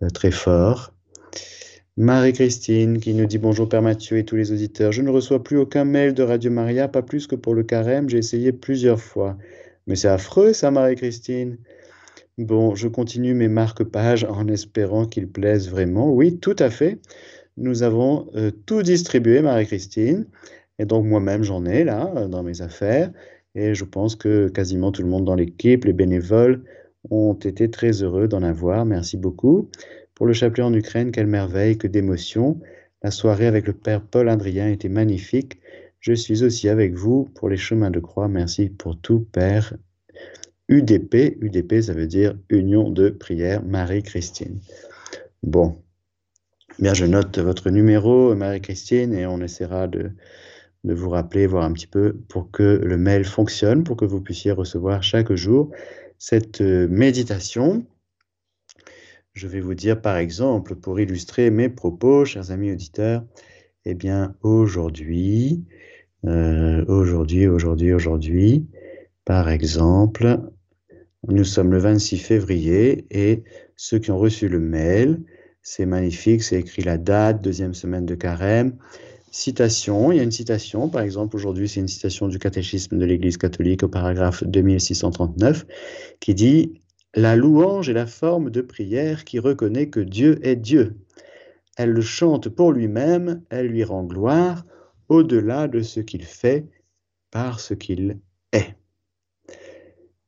euh, 0.04 0.10
très 0.10 0.32
forts. 0.32 0.94
Marie-Christine 2.02 2.98
qui 3.00 3.14
nous 3.14 3.28
dit 3.28 3.38
bonjour 3.38 3.70
Père 3.70 3.84
Mathieu 3.84 4.18
et 4.18 4.26
tous 4.26 4.36
les 4.36 4.52
auditeurs. 4.52 4.92
Je 4.92 5.04
ne 5.04 5.12
reçois 5.12 5.44
plus 5.44 5.60
aucun 5.60 5.86
mail 5.86 6.16
de 6.16 6.24
Radio 6.24 6.50
Maria, 6.50 6.88
pas 6.88 7.04
plus 7.04 7.28
que 7.28 7.36
pour 7.36 7.54
le 7.54 7.62
carême. 7.62 8.10
J'ai 8.10 8.18
essayé 8.18 8.52
plusieurs 8.52 9.00
fois. 9.00 9.38
Mais 9.86 9.96
c'est 9.96 10.08
affreux 10.08 10.52
ça, 10.52 10.72
Marie-Christine. 10.72 11.58
Bon, 12.40 12.74
je 12.74 12.88
continue 12.88 13.36
mes 13.36 13.50
marque-pages 13.50 14.24
en 14.24 14.48
espérant 14.48 15.06
qu'ils 15.06 15.28
plaisent 15.28 15.70
vraiment. 15.70 16.12
Oui, 16.12 16.40
tout 16.40 16.56
à 16.58 16.72
fait. 16.72 17.00
Nous 17.56 17.84
avons 17.84 18.32
euh, 18.36 18.50
tout 18.66 18.82
distribué, 18.82 19.44
Marie-Christine. 19.44 20.26
Et 20.80 20.86
donc 20.86 21.06
moi-même, 21.06 21.44
j'en 21.44 21.68
ai 21.68 21.84
là, 21.84 22.12
euh, 22.16 22.28
dans 22.28 22.42
mes 22.42 22.64
affaires. 22.64 23.12
Et 23.54 23.76
je 23.76 23.86
pense 23.86 24.16
que 24.16 24.48
quasiment 24.48 24.92
tout 24.92 25.04
le 25.04 25.08
monde 25.08 25.26
dans 25.26 25.36
l'équipe, 25.36 25.86
les 25.86 25.94
bénévoles, 25.94 26.64
ont 27.12 27.34
été 27.34 27.70
très 27.70 28.02
heureux 28.02 28.28
d'en 28.28 28.42
avoir. 28.42 28.86
Merci 28.86 29.18
beaucoup. 29.18 29.70
Pour 30.22 30.28
le 30.28 30.34
chapelet 30.34 30.62
en 30.62 30.72
Ukraine, 30.72 31.12
quelle 31.12 31.26
merveille, 31.26 31.80
que 31.80 31.88
d'émotions. 31.88 32.60
La 33.02 33.10
soirée 33.10 33.48
avec 33.48 33.66
le 33.66 33.74
Père 33.74 34.04
Paul 34.04 34.30
Adrien 34.30 34.70
était 34.70 34.88
magnifique. 34.88 35.60
Je 36.00 36.14
suis 36.14 36.44
aussi 36.44 36.70
avec 36.70 36.94
vous 36.94 37.24
pour 37.34 37.50
les 37.50 37.58
chemins 37.58 37.90
de 37.90 38.00
croix. 38.00 38.28
Merci 38.28 38.70
pour 38.70 39.02
tout, 39.02 39.22
Père. 39.32 39.74
UDP, 40.70 41.40
UDP, 41.42 41.82
ça 41.82 41.94
veut 41.94 42.06
dire 42.06 42.38
Union 42.52 42.92
de 42.92 43.10
prière 43.10 43.64
Marie-Christine. 43.64 44.60
Bon, 45.42 45.82
bien, 46.78 46.94
je 46.94 47.08
note 47.08 47.40
votre 47.40 47.72
numéro, 47.72 48.36
Marie-Christine, 48.36 49.16
et 49.16 49.26
on 49.26 49.42
essaiera 49.42 49.88
de, 49.88 50.12
de 50.84 50.94
vous 50.94 51.10
rappeler, 51.10 51.48
voir 51.48 51.64
un 51.64 51.74
petit 51.74 51.88
peu 51.88 52.14
pour 52.30 52.52
que 52.52 52.62
le 52.84 52.98
mail 52.98 53.26
fonctionne, 53.26 53.84
pour 53.84 53.98
que 53.98 54.06
vous 54.06 54.22
puissiez 54.22 54.52
recevoir 54.52 55.02
chaque 55.02 55.34
jour 55.34 55.72
cette 56.20 56.62
euh, 56.62 56.88
méditation 56.88 57.84
je 59.34 59.48
vais 59.48 59.62
vous 59.62 59.76
dire 59.76 60.02
par 60.02 60.18
exemple, 60.18 60.76
pour 60.76 61.00
illustrer 61.00 61.50
mes 61.52 61.70
propos, 61.70 62.26
chers 62.26 62.52
amis 62.52 62.72
auditeurs, 62.72 63.24
eh 63.86 63.94
bien 63.94 64.36
aujourd'hui, 64.42 65.66
euh, 66.26 66.86
aujourd'hui, 66.88 67.48
aujourd'hui, 67.48 67.94
aujourd'hui, 67.94 68.68
par 69.26 69.50
exemple, 69.50 70.40
nous 71.28 71.44
sommes 71.44 71.72
le 71.72 71.78
26 71.78 72.18
février 72.18 73.06
et 73.10 73.44
ceux 73.76 74.00
qui 74.00 74.12
ont 74.12 74.18
reçu 74.18 74.48
le 74.48 74.60
mail, 74.60 75.24
c'est 75.62 75.86
magnifique, 75.86 76.44
c'est 76.44 76.60
écrit 76.60 76.84
la 76.84 76.98
date, 76.98 77.42
deuxième 77.42 77.74
semaine 77.74 78.06
de 78.06 78.16
carême. 78.16 78.78
Citation, 79.32 80.12
il 80.12 80.18
y 80.18 80.20
a 80.20 80.24
une 80.24 80.32
citation, 80.32 80.90
par 80.90 81.04
exemple 81.04 81.38
aujourd'hui 81.38 81.70
c'est 81.70 81.80
une 81.80 81.88
citation 81.88 82.28
du 82.28 82.38
catéchisme 82.38 82.98
de 82.98 83.06
l'Église 83.06 83.38
catholique 83.38 83.84
au 83.84 83.88
paragraphe 83.88 84.44
2639 84.44 85.66
qui 86.20 86.34
dit 86.34 86.81
la 87.16 87.36
louange 87.36 87.90
est 87.90 87.94
la 87.94 88.08
forme 88.08 88.50
de 88.50 88.62
prière 88.62 89.26
qui 89.26 89.40
reconnaît 89.40 89.90
que 89.90 90.00
Dieu 90.00 90.40
est 90.46 90.56
Dieu. 90.56 90.98
Elle 91.78 91.92
le 91.92 92.02
chante 92.02 92.50
pour 92.50 92.72
lui-même, 92.72 93.42
elle 93.50 93.68
lui 93.68 93.84
rend 93.84 94.04
gloire 94.04 94.66
au-delà 95.10 95.68
de 95.68 95.82
ce 95.82 96.00
qu'il 96.00 96.24
fait 96.24 96.66
par 97.32 97.60
ce 97.60 97.74
qu'il 97.74 98.20
est. 98.54 98.76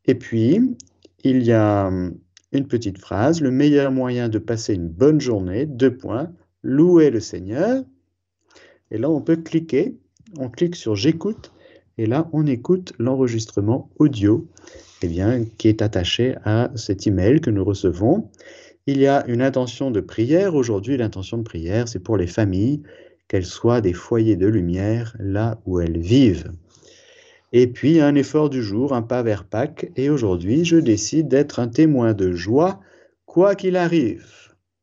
Et 0.06 0.16
puis, 0.16 0.76
il 1.24 1.44
y 1.44 1.54
a 1.54 1.88
hum, 1.88 2.18
une 2.52 2.68
petite 2.68 2.98
phrase, 2.98 3.42
le 3.42 3.52
meilleur 3.52 3.92
moyen 3.92 4.30
de 4.30 4.38
passer 4.38 4.74
une 4.74 4.90
bonne 4.90 5.22
journée, 5.22 5.66
deux 5.66 5.96
points, 5.96 6.32
louer 6.64 7.10
le 7.10 7.20
Seigneur. 7.20 7.84
Et 8.92 8.98
là, 8.98 9.10
on 9.10 9.22
peut 9.22 9.38
cliquer, 9.38 9.98
on 10.38 10.50
clique 10.50 10.76
sur 10.76 10.96
j'écoute, 10.96 11.54
et 11.98 12.06
là, 12.06 12.30
on 12.34 12.46
écoute 12.46 12.94
l'enregistrement 13.00 13.90
audio 13.98 14.48
eh 15.04 15.10
bien, 15.10 15.44
qui 15.58 15.68
est 15.68 15.82
attaché 15.82 16.36
à 16.46 16.72
cet 16.76 17.06
email 17.08 17.42
que 17.42 17.50
nous 17.50 17.66
recevons. 17.66 18.30
Il 18.88 19.02
y 19.02 19.08
a 19.08 19.26
une 19.28 19.42
intention 19.42 19.92
de 19.92 20.00
prière. 20.00 20.56
Aujourd'hui, 20.56 20.96
l'intention 20.96 21.38
de 21.38 21.44
prière, 21.44 21.90
c'est 21.90 22.00
pour 22.00 22.16
les 22.16 22.26
familles, 22.26 22.82
qu'elles 23.28 23.46
soient 23.46 23.82
des 23.82 23.92
foyers 23.92 24.38
de 24.38 24.48
lumière 24.48 25.14
là 25.20 25.60
où 25.66 25.82
elles 25.82 26.00
vivent. 26.00 26.54
Et 27.52 27.68
puis, 27.68 28.00
un 28.00 28.16
effort 28.16 28.50
du 28.50 28.64
jour, 28.64 28.94
un 28.94 29.02
pas 29.02 29.24
vers 29.24 29.44
Pâques. 29.44 29.92
Et 29.98 30.10
aujourd'hui, 30.10 30.64
je 30.64 30.78
décide 30.78 31.28
d'être 31.28 31.60
un 31.60 31.68
témoin 31.68 32.14
de 32.14 32.32
joie, 32.32 32.80
quoi 33.26 33.56
qu'il 33.56 33.76
arrive. 33.76 34.26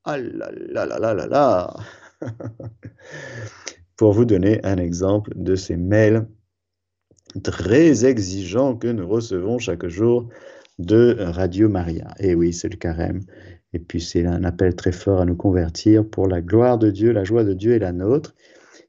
Ah 0.05 0.19
là 0.19 0.51
là 0.53 0.85
là 0.85 1.15
là 1.15 1.27
là 1.27 1.77
Pour 3.97 4.13
vous 4.13 4.27
donner 4.27 4.61
un 4.65 4.77
exemple 4.77 5.33
de 5.35 5.57
ces 5.57 5.79
mails 5.79 6.27
très 7.43 8.05
exigeants 8.05 8.77
que 8.77 8.89
nous 8.89 9.09
recevons 9.09 9.59
chaque 9.59 9.87
jour 9.87 10.29
de 10.79 11.17
Radio 11.19 11.69
Maria. 11.69 12.15
Et 12.19 12.35
oui, 12.35 12.53
c'est 12.53 12.69
le 12.69 12.77
carême. 12.77 13.23
Et 13.73 13.79
puis 13.79 14.01
c'est 14.01 14.27
un 14.27 14.45
appel 14.45 14.75
très 14.75 14.93
fort 14.93 15.21
à 15.21 15.25
nous 15.25 15.37
convertir 15.37 16.09
pour 16.09 16.27
la 16.27 16.41
gloire 16.41 16.79
de 16.79 16.91
Dieu, 16.91 17.13
la 17.13 17.25
joie 17.25 17.45
de 17.45 17.55
Dieu 17.55 17.73
et 17.75 17.79
la 17.79 17.93
nôtre. 17.93 18.35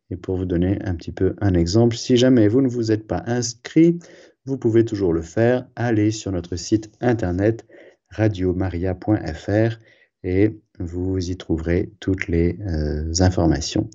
Et 0.09 0.17
pour 0.17 0.37
vous 0.37 0.45
donner 0.45 0.79
un 0.83 0.95
petit 0.95 1.11
peu 1.11 1.35
un 1.39 1.53
exemple, 1.53 1.95
si 1.95 2.17
jamais 2.17 2.47
vous 2.47 2.61
ne 2.61 2.67
vous 2.67 2.91
êtes 2.91 3.07
pas 3.07 3.23
inscrit, 3.27 3.99
vous 4.45 4.57
pouvez 4.57 4.83
toujours 4.83 5.13
le 5.13 5.21
faire. 5.21 5.67
Allez 5.75 6.11
sur 6.11 6.31
notre 6.31 6.55
site 6.55 6.91
internet 6.99 7.65
radiomaria.fr 8.09 9.77
et 10.23 10.59
vous 10.79 11.29
y 11.29 11.37
trouverez 11.37 11.93
toutes 11.99 12.27
les 12.27 12.57
euh, 12.67 13.11
informations 13.19 13.89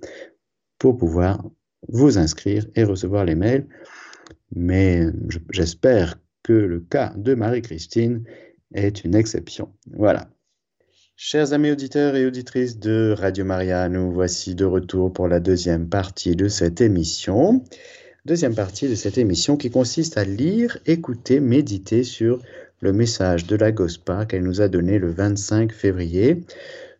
pour 0.78 0.96
pouvoir 0.96 1.44
vous 1.88 2.18
inscrire 2.18 2.66
et 2.74 2.84
recevoir 2.84 3.24
les 3.24 3.34
mails. 3.34 3.66
Mais 4.54 5.06
j'espère 5.50 6.18
que 6.42 6.52
le 6.52 6.80
cas 6.80 7.12
de 7.16 7.34
Marie-Christine 7.34 8.24
est 8.74 9.04
une 9.04 9.14
exception. 9.14 9.72
Voilà. 9.92 10.28
Chers 11.16 11.54
amis 11.54 11.70
auditeurs 11.70 12.14
et 12.14 12.26
auditrices 12.26 12.78
de 12.78 13.14
Radio 13.16 13.44
Maria, 13.44 13.88
nous 13.88 14.12
voici 14.12 14.54
de 14.54 14.66
retour 14.66 15.12
pour 15.12 15.28
la 15.28 15.40
deuxième 15.40 15.88
partie 15.88 16.36
de 16.36 16.46
cette 16.46 16.80
émission. 16.80 17.64
Deuxième 18.26 18.54
partie 18.54 18.88
de 18.88 18.94
cette 18.94 19.16
émission 19.16 19.56
qui 19.56 19.70
consiste 19.70 20.18
à 20.18 20.24
lire, 20.24 20.78
écouter, 20.84 21.40
méditer 21.40 22.04
sur 22.04 22.42
le 22.80 22.92
message 22.92 23.46
de 23.46 23.56
la 23.56 23.72
Gospa 23.72 24.26
qu'elle 24.26 24.42
nous 24.42 24.60
a 24.60 24.68
donné 24.68 24.98
le 24.98 25.10
25 25.10 25.72
février. 25.72 26.42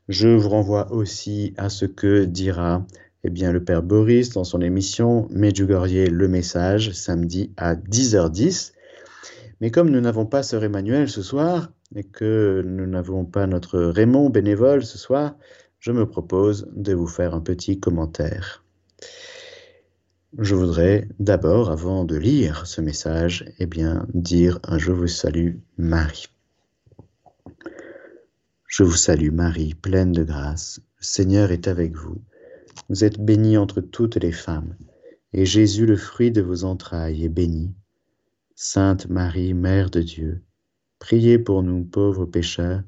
Je 0.09 0.29
vous 0.29 0.49
renvoie 0.49 0.93
aussi 0.93 1.53
à 1.59 1.69
ce 1.69 1.85
que 1.85 2.25
dira 2.25 2.87
eh 3.27 3.31
bien, 3.31 3.51
le 3.51 3.65
Père 3.65 3.83
Boris 3.83 4.31
dans 4.31 4.45
son 4.45 4.61
émission 4.61 5.27
Medjugorje 5.33 6.09
le 6.09 6.29
message 6.29 6.93
samedi 6.93 7.53
à 7.57 7.75
10h10. 7.75 8.73
Mais 9.61 9.73
comme 9.73 9.91
nous 9.91 10.01
n'avons 10.01 10.27
pas 10.27 10.45
Sœur 10.45 10.63
Emmanuel 10.63 11.09
ce 11.09 11.23
soir, 11.23 11.73
et 11.97 12.05
que 12.05 12.63
nous 12.65 12.87
n'avons 12.87 13.25
pas 13.25 13.49
notre 13.49 13.81
Raymond 13.81 14.31
bénévole 14.31 14.85
ce 14.85 14.97
soir, 14.97 15.35
je 15.81 15.91
me 15.91 16.07
propose 16.07 16.69
de 16.77 16.95
vous 16.95 17.09
faire 17.09 17.35
un 17.35 17.41
petit 17.41 17.81
commentaire. 17.81 18.65
Je 20.39 20.55
voudrais 20.55 21.09
d'abord, 21.19 21.73
avant 21.73 22.05
de 22.05 22.17
lire 22.17 22.65
ce 22.65 22.81
message, 22.81 23.45
eh 23.59 23.67
bien, 23.67 24.07
dire 24.15 24.61
un 24.63 24.79
Je 24.79 24.93
vous 24.93 25.09
salue 25.09 25.57
Marie. 25.79 26.29
Je 28.69 28.85
vous 28.85 28.95
salue 28.95 29.33
Marie, 29.33 29.75
pleine 29.75 30.13
de 30.13 30.23
grâce, 30.23 30.79
le 31.01 31.05
Seigneur 31.05 31.51
est 31.51 31.67
avec 31.67 31.97
vous. 31.97 32.21
Vous 32.89 33.05
êtes 33.05 33.21
bénie 33.21 33.57
entre 33.57 33.81
toutes 33.81 34.17
les 34.17 34.33
femmes, 34.33 34.77
et 35.33 35.45
Jésus, 35.45 35.87
le 35.87 35.97
fruit 35.97 36.31
de 36.31 36.43
vos 36.43 36.65
entrailles, 36.65 37.25
est 37.25 37.29
béni. 37.29 37.75
Sainte 38.55 39.09
Marie, 39.09 39.55
Mère 39.55 39.91
de 39.91 40.03
Dieu, 40.03 40.47
Priez 40.99 41.39
pour 41.39 41.63
nous 41.63 41.85
pauvres 41.85 42.27
pécheurs, 42.27 42.83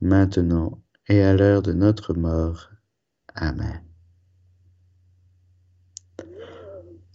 maintenant 0.00 0.82
et 1.08 1.22
à 1.22 1.34
l'heure 1.34 1.62
de 1.62 1.72
notre 1.72 2.14
mort. 2.14 2.70
Amen. 3.34 3.82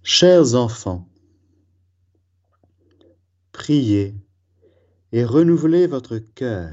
Chers 0.04 0.56
enfants, 0.56 1.10
priez 3.52 4.16
et 5.12 5.26
renouvelez 5.26 5.88
votre 5.88 6.18
cœur 6.18 6.72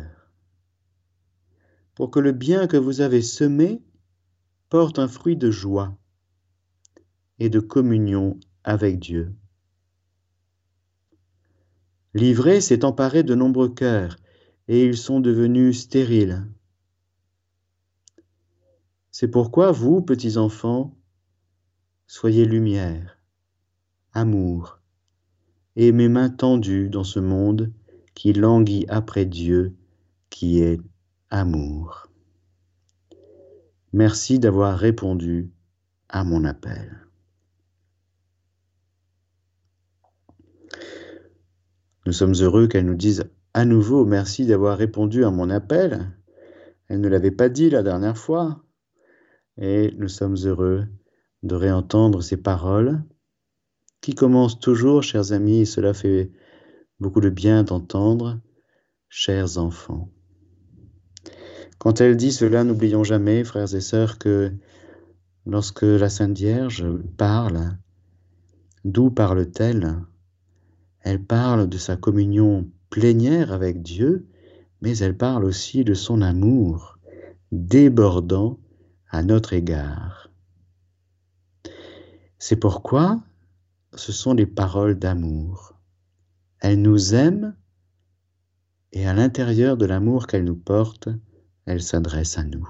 pour 1.94 2.10
que 2.10 2.20
le 2.20 2.32
bien 2.32 2.66
que 2.66 2.76
vous 2.76 3.00
avez 3.00 3.22
semé 3.22 3.82
porte 4.68 4.98
un 4.98 5.08
fruit 5.08 5.36
de 5.36 5.50
joie 5.50 5.96
et 7.38 7.48
de 7.48 7.60
communion 7.60 8.38
avec 8.64 8.98
Dieu. 8.98 9.34
L'ivrée 12.14 12.60
s'est 12.60 12.84
emparée 12.84 13.22
de 13.22 13.34
nombreux 13.34 13.68
cœurs, 13.68 14.16
et 14.66 14.84
ils 14.84 14.96
sont 14.96 15.20
devenus 15.20 15.80
stériles. 15.80 16.46
C'est 19.10 19.28
pourquoi 19.28 19.72
vous, 19.72 20.02
petits 20.02 20.36
enfants, 20.36 20.94
soyez 22.06 22.44
lumière, 22.44 23.18
amour, 24.12 24.80
et 25.76 25.92
mes 25.92 26.08
mains 26.08 26.30
tendues 26.30 26.88
dans 26.90 27.04
ce 27.04 27.20
monde 27.20 27.72
qui 28.14 28.32
languit 28.32 28.84
après 28.88 29.24
Dieu, 29.24 29.76
qui 30.28 30.60
est 30.60 30.80
amour. 31.30 32.07
Merci 33.92 34.38
d'avoir 34.38 34.78
répondu 34.78 35.50
à 36.08 36.24
mon 36.24 36.44
appel. 36.44 37.08
Nous 42.04 42.12
sommes 42.12 42.34
heureux 42.34 42.68
qu'elle 42.68 42.86
nous 42.86 42.94
dise 42.94 43.24
à 43.54 43.64
nouveau 43.64 44.04
merci 44.04 44.46
d'avoir 44.46 44.78
répondu 44.78 45.24
à 45.24 45.30
mon 45.30 45.50
appel. 45.50 46.06
Elle 46.88 47.00
ne 47.00 47.08
l'avait 47.08 47.30
pas 47.30 47.48
dit 47.48 47.70
la 47.70 47.82
dernière 47.82 48.16
fois. 48.16 48.62
Et 49.56 49.92
nous 49.96 50.08
sommes 50.08 50.36
heureux 50.44 50.86
de 51.42 51.54
réentendre 51.54 52.22
ces 52.22 52.36
paroles 52.36 53.02
qui 54.00 54.14
commencent 54.14 54.60
toujours, 54.60 55.02
chers 55.02 55.32
amis, 55.32 55.66
cela 55.66 55.92
fait 55.92 56.30
beaucoup 57.00 57.20
de 57.20 57.30
bien 57.30 57.64
d'entendre, 57.64 58.40
chers 59.08 59.58
enfants. 59.58 60.10
Quand 61.78 62.00
elle 62.00 62.16
dit 62.16 62.32
cela, 62.32 62.64
n'oublions 62.64 63.04
jamais, 63.04 63.44
frères 63.44 63.74
et 63.74 63.80
sœurs, 63.80 64.18
que 64.18 64.52
lorsque 65.46 65.82
la 65.82 66.08
Sainte 66.08 66.36
Vierge 66.36 66.86
parle, 67.16 67.76
d'où 68.84 69.10
parle-t-elle? 69.10 69.96
Elle 71.00 71.22
parle 71.22 71.68
de 71.68 71.78
sa 71.78 71.96
communion 71.96 72.68
plénière 72.90 73.52
avec 73.52 73.82
Dieu, 73.82 74.26
mais 74.82 74.98
elle 74.98 75.16
parle 75.16 75.44
aussi 75.44 75.84
de 75.84 75.94
son 75.94 76.20
amour 76.20 76.98
débordant 77.52 78.58
à 79.10 79.22
notre 79.22 79.52
égard. 79.52 80.30
C'est 82.38 82.56
pourquoi 82.56 83.20
ce 83.94 84.12
sont 84.12 84.34
des 84.34 84.46
paroles 84.46 84.98
d'amour. 84.98 85.74
Elle 86.60 86.82
nous 86.82 87.14
aime 87.14 87.54
et 88.92 89.06
à 89.06 89.12
l'intérieur 89.14 89.76
de 89.76 89.86
l'amour 89.86 90.26
qu'elle 90.26 90.44
nous 90.44 90.56
porte, 90.56 91.08
elle 91.68 91.82
s'adresse 91.82 92.38
à 92.38 92.44
nous. 92.44 92.66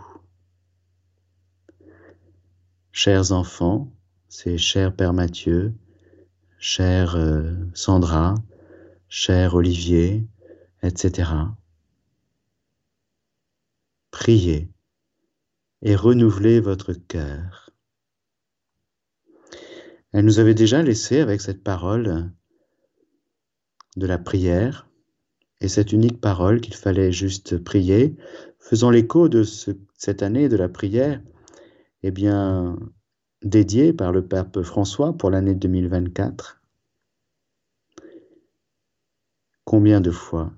Chers 2.90 3.30
enfants, 3.30 3.92
c'est 4.28 4.58
cher 4.58 4.92
Père 4.92 5.12
Mathieu, 5.12 5.72
cher 6.58 7.14
euh, 7.14 7.54
Sandra, 7.74 8.34
cher 9.08 9.54
Olivier, 9.54 10.26
etc. 10.82 11.30
Priez 14.10 14.68
et 15.82 15.94
renouvelez 15.94 16.58
votre 16.58 16.92
cœur. 16.92 17.70
Elle 20.10 20.24
nous 20.24 20.40
avait 20.40 20.54
déjà 20.54 20.82
laissé 20.82 21.20
avec 21.20 21.40
cette 21.40 21.62
parole 21.62 22.32
de 23.94 24.06
la 24.08 24.18
prière 24.18 24.87
et 25.60 25.68
cette 25.68 25.92
unique 25.92 26.20
parole 26.20 26.60
qu'il 26.60 26.74
fallait 26.74 27.12
juste 27.12 27.58
prier, 27.58 28.16
faisant 28.58 28.90
l'écho 28.90 29.28
de 29.28 29.42
cette 29.42 30.22
année 30.22 30.48
de 30.48 30.56
la 30.56 30.68
prière, 30.68 31.20
eh 32.02 32.10
bien, 32.10 32.78
dédié 33.42 33.92
par 33.92 34.12
le 34.12 34.26
pape 34.26 34.62
François 34.62 35.12
pour 35.12 35.30
l'année 35.30 35.54
2024. 35.54 36.62
Combien 39.64 40.00
de 40.00 40.10
fois, 40.10 40.52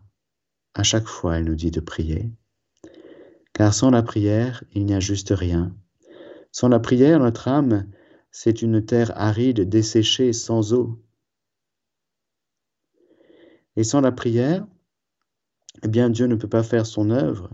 à 0.74 0.82
chaque 0.82 1.08
fois, 1.08 1.38
elle 1.38 1.44
nous 1.44 1.54
dit 1.54 1.70
de 1.70 1.80
prier? 1.80 2.30
Car 3.54 3.74
sans 3.74 3.90
la 3.90 4.02
prière, 4.02 4.62
il 4.72 4.84
n'y 4.84 4.94
a 4.94 5.00
juste 5.00 5.30
rien. 5.30 5.74
Sans 6.52 6.68
la 6.68 6.78
prière, 6.78 7.18
notre 7.18 7.48
âme, 7.48 7.90
c'est 8.30 8.62
une 8.62 8.84
terre 8.84 9.12
aride, 9.16 9.68
desséchée, 9.68 10.32
sans 10.32 10.72
eau. 10.72 11.02
Et 13.76 13.84
sans 13.84 14.00
la 14.00 14.12
prière, 14.12 14.66
eh 15.83 15.88
bien, 15.88 16.11
Dieu 16.11 16.26
ne 16.26 16.35
peut 16.35 16.48
pas 16.48 16.62
faire 16.62 16.87
son 16.87 17.11
œuvre. 17.11 17.50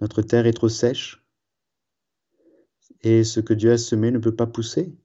Notre 0.00 0.22
terre 0.22 0.46
est 0.46 0.52
trop 0.52 0.68
sèche 0.68 1.24
et 3.02 3.24
ce 3.24 3.40
que 3.40 3.54
Dieu 3.54 3.72
a 3.72 3.78
semé 3.78 4.10
ne 4.10 4.18
peut 4.18 4.34
pas 4.34 4.46
pousser. 4.46 4.96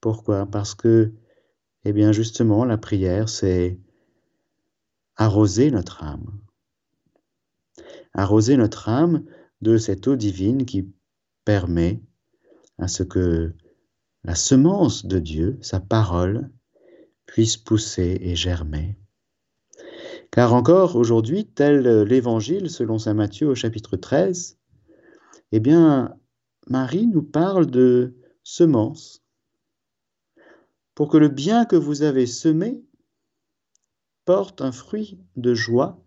Pourquoi? 0.00 0.46
Parce 0.46 0.74
que, 0.74 1.12
eh 1.84 1.92
bien, 1.92 2.12
justement, 2.12 2.64
la 2.64 2.76
prière, 2.76 3.28
c'est 3.28 3.78
arroser 5.16 5.70
notre 5.70 6.02
âme. 6.02 6.40
Arroser 8.12 8.56
notre 8.56 8.88
âme 8.88 9.24
de 9.60 9.78
cette 9.78 10.06
eau 10.06 10.16
divine 10.16 10.66
qui 10.66 10.92
permet 11.44 12.02
à 12.78 12.88
ce 12.88 13.02
que 13.02 13.54
la 14.24 14.34
semence 14.34 15.06
de 15.06 15.18
Dieu, 15.18 15.58
sa 15.62 15.80
parole, 15.80 16.50
puisse 17.26 17.56
pousser 17.56 18.18
et 18.20 18.36
germer. 18.36 18.98
Car 20.34 20.52
encore 20.52 20.96
aujourd'hui, 20.96 21.46
tel 21.46 22.02
l'évangile 22.02 22.68
selon 22.68 22.98
saint 22.98 23.14
Matthieu 23.14 23.46
au 23.46 23.54
chapitre 23.54 23.96
13, 23.96 24.58
eh 25.52 25.60
bien, 25.60 26.18
Marie 26.66 27.06
nous 27.06 27.22
parle 27.22 27.70
de 27.70 28.16
semence 28.42 29.22
pour 30.96 31.08
que 31.08 31.18
le 31.18 31.28
bien 31.28 31.66
que 31.66 31.76
vous 31.76 32.02
avez 32.02 32.26
semé 32.26 32.82
porte 34.24 34.60
un 34.60 34.72
fruit 34.72 35.20
de 35.36 35.54
joie 35.54 36.02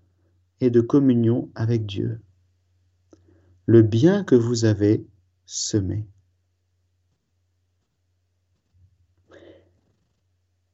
et 0.60 0.72
de 0.72 0.82
communion 0.82 1.50
avec 1.56 1.86
Dieu. 1.86 2.20
Le 3.66 3.82
bien 3.82 4.26
que 4.26 4.36
vous 4.36 4.66
avez 4.66 5.08
semé. 5.46 6.06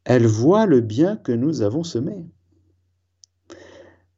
Elle 0.05 0.25
voit 0.25 0.65
le 0.65 0.81
bien 0.81 1.17
que 1.17 1.31
nous 1.31 1.61
avons 1.61 1.83
semé. 1.83 2.25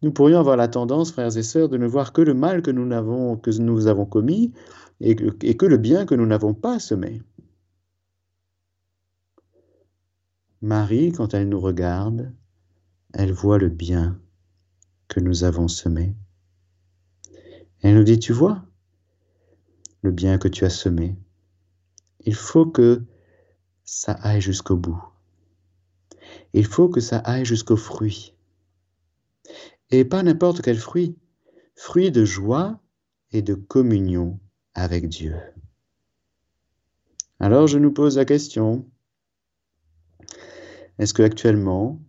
Nous 0.06 0.12
pourrions 0.12 0.40
avoir 0.40 0.56
la 0.56 0.68
tendance, 0.68 1.12
frères 1.12 1.36
et 1.36 1.42
sœurs, 1.42 1.68
de 1.68 1.78
ne 1.78 1.88
voir 1.88 2.14
que 2.14 2.22
le 2.22 2.36
mal 2.36 2.62
que 2.62 2.70
nous 2.70 2.92
avons, 2.94 4.06
commis 4.06 4.54
et 5.00 5.16
que 5.16 5.66
le 5.66 5.78
bien 5.78 6.06
que 6.06 6.14
nous 6.14 6.28
n'avons 6.28 6.54
pas 6.54 6.78
semé. 6.78 7.24
Marie, 10.62 11.12
quand 11.12 11.34
elle 11.34 11.50
nous 11.50 11.60
regarde, 11.60 12.32
elle 13.16 13.32
voit 13.32 13.58
le 13.58 13.70
bien 13.70 14.22
que 15.08 15.20
nous 15.20 15.44
avons 15.44 15.68
semé. 15.68 16.16
Elle 17.82 17.96
nous 17.96 18.04
dit, 18.04 18.20
tu 18.20 18.32
vois, 18.32 18.64
le 20.04 20.12
bien 20.12 20.38
que 20.38 20.48
tu 20.48 20.66
as 20.66 20.70
semé, 20.70 21.18
il 22.20 22.36
faut 22.36 22.68
que 22.68 23.02
ça 23.86 24.12
aille 24.12 24.42
jusqu'au 24.42 24.78
bout. 24.78 25.04
Il 26.54 26.68
faut 26.68 26.90
que 26.90 27.02
ça 27.02 27.18
aille 27.18 27.46
jusqu'au 27.46 27.76
fruit. 27.76 28.34
Et 29.98 30.04
pas 30.04 30.24
n'importe 30.24 30.62
quel 30.62 30.78
fruit, 30.78 31.18
fruit 31.74 32.12
de 32.12 32.26
joie 32.26 32.82
et 33.32 33.42
de 33.42 33.54
communion 33.54 34.42
avec 34.74 35.08
Dieu. 35.08 35.38
Alors 37.40 37.68
je 37.68 37.78
nous 37.78 37.94
pose 37.94 38.18
la 38.18 38.26
question, 38.26 38.92
est-ce 41.00 41.14
que 41.14 41.24
actuellement 41.24 42.02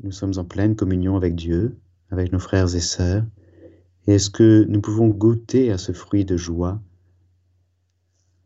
nous 0.00 0.10
sommes 0.10 0.36
en 0.36 0.44
pleine 0.44 0.74
communion 0.74 1.14
avec 1.14 1.36
Dieu, 1.36 1.78
avec 2.10 2.32
nos 2.32 2.40
frères 2.40 2.74
et 2.74 2.80
sœurs, 2.80 3.24
et 4.08 4.14
est-ce 4.14 4.28
que 4.28 4.64
nous 4.68 4.80
pouvons 4.80 5.06
goûter 5.06 5.70
à 5.70 5.78
ce 5.78 5.92
fruit 5.92 6.24
de 6.24 6.36
joie 6.36 6.82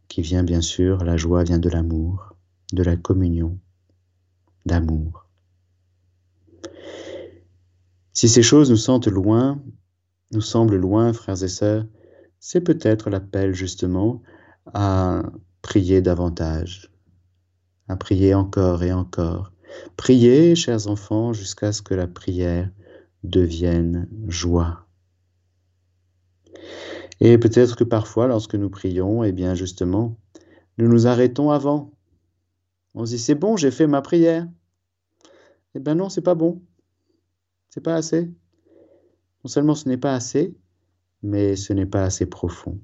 qui 0.09 0.21
vient 0.21 0.45
bien 0.45 0.61
sûr, 0.61 1.03
la 1.03 1.17
joie 1.17 1.45
vient 1.45 1.59
de 1.59 1.71
l'amour, 1.71 2.37
de 2.75 2.83
la 2.83 2.99
communion, 2.99 3.59
d'amour? 4.67 5.30
Si 8.21 8.29
ces 8.29 8.43
choses 8.43 8.69
nous 8.69 8.77
sentent 8.77 9.07
loin, 9.07 9.63
nous 10.31 10.43
semblent 10.43 10.77
loin, 10.77 11.15
frères 11.15 11.43
et 11.43 11.49
sœurs, 11.49 11.87
c'est 12.39 12.61
peut-être 12.61 13.09
l'appel 13.09 13.55
justement 13.55 14.21
à 14.75 15.23
prier 15.63 16.03
davantage, 16.03 16.93
à 17.89 17.97
prier 17.97 18.35
encore 18.35 18.83
et 18.83 18.93
encore. 18.93 19.55
Priez, 19.97 20.55
chers 20.55 20.87
enfants, 20.87 21.33
jusqu'à 21.33 21.73
ce 21.73 21.81
que 21.81 21.95
la 21.95 22.07
prière 22.07 22.69
devienne 23.25 24.07
joie. 24.29 24.87
Et 27.21 27.39
peut-être 27.39 27.75
que 27.75 27.85
parfois, 27.85 28.27
lorsque 28.27 28.55
nous 28.55 28.69
prions, 28.69 29.25
eh 29.25 29.33
bien 29.33 29.55
justement, 29.55 30.19
nous 30.77 30.89
nous 30.89 31.07
arrêtons 31.07 31.53
avant. 31.53 31.91
On 32.93 33.07
se 33.07 33.13
dit, 33.13 33.19
c'est 33.19 33.35
bon, 33.35 33.57
j'ai 33.57 33.71
fait 33.71 33.87
ma 33.87 34.03
prière. 34.03 34.47
Eh 35.75 35.81
bien 35.81 35.95
non, 35.95 36.11
c'est 36.11 36.21
pas 36.21 36.35
bon. 36.35 36.61
C'est 37.71 37.81
pas 37.81 37.95
assez? 37.95 38.27
Non 39.45 39.49
seulement 39.49 39.75
ce 39.75 39.89
n'est 39.89 39.97
pas 39.97 40.15
assez, 40.15 40.57
mais 41.23 41.57
ce 41.57 41.73
n'est 41.73 41.87
pas 41.87 42.05
assez 42.05 42.27
profond. 42.27 42.81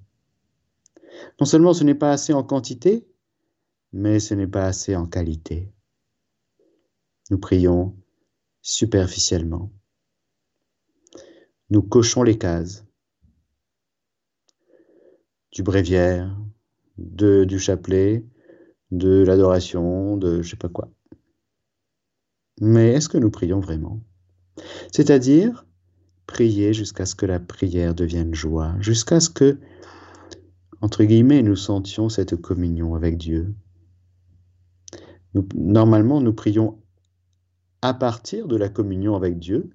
Non 1.41 1.47
seulement 1.47 1.75
ce 1.75 1.85
n'est 1.85 1.95
pas 1.95 2.13
assez 2.13 2.33
en 2.33 2.45
quantité, 2.45 3.07
mais 3.93 4.21
ce 4.21 4.35
n'est 4.35 4.47
pas 4.47 4.67
assez 4.67 4.95
en 4.95 5.07
qualité. 5.07 5.73
Nous 7.31 7.39
prions 7.39 7.97
superficiellement. 8.63 9.73
Nous 11.71 11.83
cochons 11.83 12.23
les 12.23 12.39
cases 12.39 12.85
du 15.51 15.63
bréviaire, 15.63 16.37
de, 16.99 17.45
du 17.45 17.59
chapelet, 17.59 18.25
de 18.91 19.25
l'adoration, 19.27 20.17
de 20.17 20.43
je 20.43 20.51
sais 20.51 20.57
pas 20.57 20.69
quoi. 20.69 20.91
Mais 22.61 22.93
est-ce 22.93 23.09
que 23.09 23.19
nous 23.19 23.31
prions 23.31 23.59
vraiment? 23.59 24.01
C'est-à-dire 24.93 25.67
prier 26.27 26.73
jusqu'à 26.73 27.07
ce 27.07 27.15
que 27.15 27.27
la 27.27 27.41
prière 27.41 27.95
devienne 27.95 28.35
joie, 28.35 28.75
jusqu'à 28.81 29.21
ce 29.21 29.31
que, 29.31 29.59
entre 30.81 31.05
guillemets, 31.05 31.43
nous 31.43 31.57
sentions 31.57 32.09
cette 32.09 32.37
communion 32.37 32.95
avec 32.95 33.17
Dieu. 33.17 33.55
normalement, 35.55 36.21
nous 36.21 36.33
prions 36.33 36.79
à 37.83 37.93
partir 37.95 38.49
de 38.49 38.57
la 38.57 38.69
communion 38.69 39.15
avec 39.15 39.39
Dieu, 39.39 39.71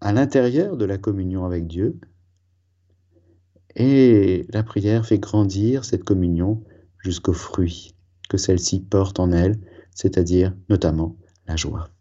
à 0.00 0.12
l'intérieur 0.12 0.76
de 0.76 0.84
la 0.84 0.98
communion 0.98 1.44
avec 1.44 1.66
Dieu, 1.66 1.98
et 3.76 4.46
la 4.50 4.62
prière 4.62 5.06
fait 5.06 5.18
grandir 5.18 5.84
cette 5.84 6.04
communion 6.04 6.62
jusqu'au 6.98 7.32
fruit 7.32 7.94
que 8.28 8.36
celle-ci 8.36 8.80
porte 8.80 9.20
en 9.20 9.30
elle, 9.32 9.58
c'est-à-dire 9.94 10.54
notamment 10.68 11.16
la 11.46 11.56
joie. 11.56 11.91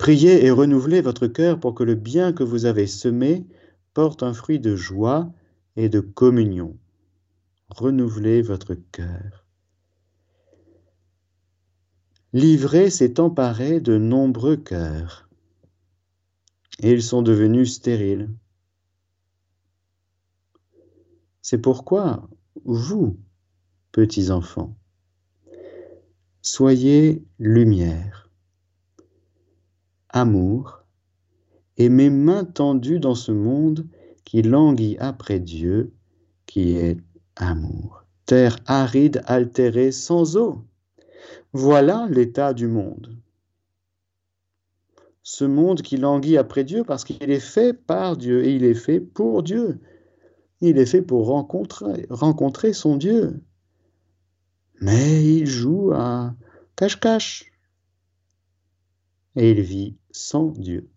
Priez 0.00 0.46
et 0.46 0.50
renouvelez 0.50 1.02
votre 1.02 1.26
cœur 1.26 1.60
pour 1.60 1.74
que 1.74 1.84
le 1.84 1.94
bien 1.94 2.32
que 2.32 2.42
vous 2.42 2.64
avez 2.64 2.86
semé 2.86 3.46
porte 3.92 4.22
un 4.22 4.32
fruit 4.32 4.58
de 4.58 4.74
joie 4.74 5.30
et 5.76 5.90
de 5.90 6.00
communion. 6.00 6.78
Renouvelez 7.68 8.40
votre 8.40 8.74
cœur. 8.92 9.44
Livré 12.32 12.88
s'est 12.88 13.20
emparé 13.20 13.78
de 13.78 13.98
nombreux 13.98 14.56
cœurs, 14.56 15.28
et 16.78 16.92
ils 16.92 17.02
sont 17.02 17.20
devenus 17.20 17.74
stériles. 17.74 18.30
C'est 21.42 21.60
pourquoi 21.60 22.26
vous, 22.64 23.20
petits 23.92 24.30
enfants, 24.30 24.78
soyez 26.40 27.22
lumière, 27.38 28.29
amour, 30.12 30.84
et 31.76 31.88
mes 31.88 32.10
mains 32.10 32.44
tendues 32.44 33.00
dans 33.00 33.14
ce 33.14 33.32
monde 33.32 33.86
qui 34.24 34.42
languit 34.42 34.96
après 34.98 35.40
Dieu, 35.40 35.94
qui 36.46 36.76
est 36.76 36.98
amour. 37.36 38.04
Terre 38.26 38.58
aride, 38.66 39.22
altérée, 39.26 39.92
sans 39.92 40.36
eau. 40.36 40.64
Voilà 41.52 42.06
l'état 42.10 42.54
du 42.54 42.66
monde. 42.66 43.16
Ce 45.22 45.44
monde 45.44 45.82
qui 45.82 45.96
languit 45.96 46.36
après 46.36 46.64
Dieu 46.64 46.84
parce 46.84 47.04
qu'il 47.04 47.30
est 47.30 47.40
fait 47.40 47.72
par 47.72 48.16
Dieu 48.16 48.44
et 48.44 48.54
il 48.54 48.64
est 48.64 48.74
fait 48.74 49.00
pour 49.00 49.42
Dieu. 49.42 49.80
Il 50.60 50.78
est 50.78 50.86
fait 50.86 51.02
pour 51.02 51.26
rencontrer, 51.26 52.72
son 52.72 52.96
Dieu. 52.96 53.40
Mais 54.80 55.24
il 55.24 55.46
joue 55.46 55.92
à 55.92 56.34
cache-cache. 56.76 57.50
Et 59.36 59.52
il 59.52 59.60
vit 59.60 59.96
sans 60.12 60.46
Dieu. 60.46 60.88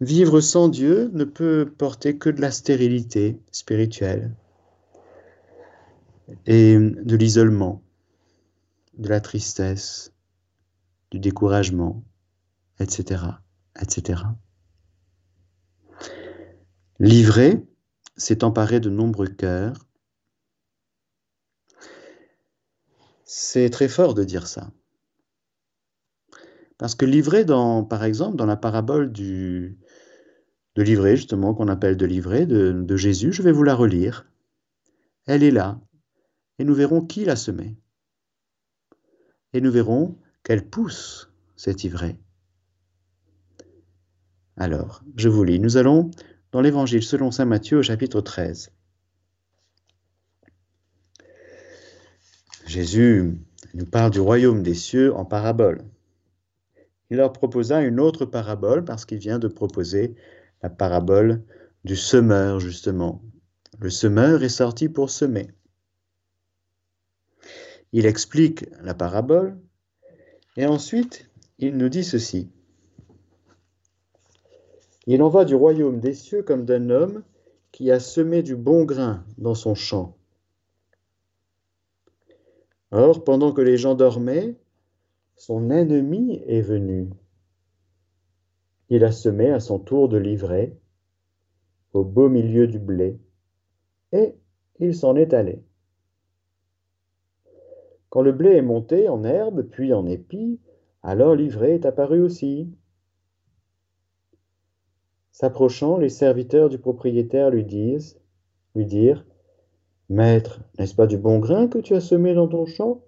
Vivre 0.00 0.40
sans 0.40 0.68
Dieu 0.68 1.10
ne 1.14 1.24
peut 1.24 1.72
porter 1.78 2.18
que 2.18 2.28
de 2.28 2.40
la 2.40 2.50
stérilité 2.50 3.40
spirituelle 3.50 4.34
et 6.44 6.76
de 6.78 7.16
l'isolement, 7.16 7.82
de 8.98 9.08
la 9.08 9.20
tristesse, 9.20 10.12
du 11.10 11.18
découragement, 11.18 12.04
etc., 12.78 13.22
etc. 13.80 14.22
Livré, 16.98 17.62
s'est 18.16 18.44
emparé 18.44 18.80
de 18.80 18.90
nombreux 18.90 19.28
cœurs. 19.28 19.86
C'est 23.24 23.70
très 23.70 23.88
fort 23.88 24.14
de 24.14 24.24
dire 24.24 24.46
ça. 24.46 24.70
Parce 26.78 26.94
que 26.94 27.06
livré 27.06 27.44
dans, 27.44 27.84
par 27.84 28.04
exemple, 28.04 28.36
dans 28.36 28.46
la 28.46 28.56
parabole 28.56 29.10
du, 29.12 29.78
de 30.76 30.82
livret, 30.82 31.16
justement, 31.16 31.54
qu'on 31.54 31.68
appelle 31.68 31.96
de 31.96 32.06
livret, 32.06 32.46
de, 32.46 32.96
Jésus, 32.96 33.32
je 33.32 33.42
vais 33.42 33.52
vous 33.52 33.62
la 33.62 33.74
relire. 33.74 34.26
Elle 35.26 35.42
est 35.42 35.50
là. 35.50 35.80
et 36.58 36.64
nous 36.64 36.74
verrons 36.74 37.00
qui 37.00 37.24
l'a 37.24 37.36
semé. 37.36 37.76
Et 39.52 39.60
nous 39.60 39.72
verrons 39.72 40.18
qu'elle 40.42 40.68
pousse 40.68 41.30
cette 41.56 41.84
ivrée. 41.84 42.16
Alors, 44.56 45.02
je 45.16 45.28
vous 45.28 45.44
lis, 45.44 45.58
nous 45.58 45.76
allons 45.76 46.10
dans 46.52 46.60
l'Évangile 46.60 47.02
selon 47.02 47.30
Saint 47.30 47.44
Matthieu 47.44 47.78
au 47.78 47.82
chapitre 47.82 48.20
13. 48.20 48.70
Jésus 52.66 53.38
nous 53.74 53.86
parle 53.86 54.10
du 54.10 54.20
royaume 54.20 54.62
des 54.62 54.74
cieux 54.74 55.14
en 55.14 55.24
parabole. 55.24 55.84
Il 57.10 57.18
leur 57.18 57.32
proposa 57.32 57.80
une 57.82 58.00
autre 58.00 58.24
parabole 58.24 58.84
parce 58.84 59.04
qu'il 59.04 59.18
vient 59.18 59.38
de 59.38 59.48
proposer 59.48 60.14
la 60.62 60.70
parabole 60.70 61.42
du 61.84 61.96
semeur, 61.96 62.58
justement. 62.60 63.22
Le 63.78 63.90
semeur 63.90 64.42
est 64.42 64.48
sorti 64.48 64.88
pour 64.88 65.10
semer. 65.10 65.50
Il 67.92 68.06
explique 68.06 68.66
la 68.82 68.94
parabole 68.94 69.56
et 70.56 70.66
ensuite 70.66 71.30
il 71.58 71.76
nous 71.76 71.88
dit 71.88 72.04
ceci. 72.04 72.50
Il 75.06 75.22
en 75.22 75.28
va 75.28 75.44
du 75.44 75.54
royaume 75.54 76.00
des 76.00 76.14
cieux 76.14 76.42
comme 76.42 76.64
d'un 76.64 76.90
homme 76.90 77.22
qui 77.70 77.90
a 77.90 78.00
semé 78.00 78.42
du 78.42 78.56
bon 78.56 78.84
grain 78.84 79.24
dans 79.38 79.54
son 79.54 79.74
champ. 79.74 80.16
Or, 82.90 83.24
pendant 83.24 83.52
que 83.52 83.60
les 83.60 83.76
gens 83.76 83.94
dormaient, 83.94 84.56
son 85.36 85.68
ennemi 85.68 86.42
est 86.46 86.62
venu. 86.62 87.10
Il 88.88 89.04
a 89.04 89.12
semé 89.12 89.50
à 89.50 89.60
son 89.60 89.78
tour 89.78 90.08
de 90.08 90.16
l'ivraie 90.16 90.74
au 91.92 92.04
beau 92.04 92.28
milieu 92.28 92.66
du 92.66 92.78
blé, 92.78 93.20
et 94.12 94.34
il 94.78 94.94
s'en 94.94 95.14
est 95.14 95.34
allé. 95.34 95.62
Quand 98.08 98.22
le 98.22 98.32
blé 98.32 98.50
est 98.50 98.62
monté 98.62 99.08
en 99.08 99.24
herbe, 99.24 99.62
puis 99.62 99.92
en 99.92 100.06
épi, 100.06 100.58
alors 101.02 101.34
l'ivraie 101.34 101.74
est 101.74 101.86
apparue 101.86 102.22
aussi. 102.22 102.72
S'approchant, 105.32 105.98
les 105.98 106.08
serviteurs 106.08 106.70
du 106.70 106.78
propriétaire 106.78 107.50
lui 107.50 107.64
disent, 107.64 108.18
lui 108.74 108.86
dirent, 108.86 109.26
Maître, 110.08 110.60
n'est-ce 110.78 110.94
pas 110.94 111.06
du 111.06 111.18
bon 111.18 111.40
grain 111.40 111.68
que 111.68 111.78
tu 111.78 111.94
as 111.94 112.00
semé 112.00 112.32
dans 112.32 112.48
ton 112.48 112.64
champ? 112.64 113.02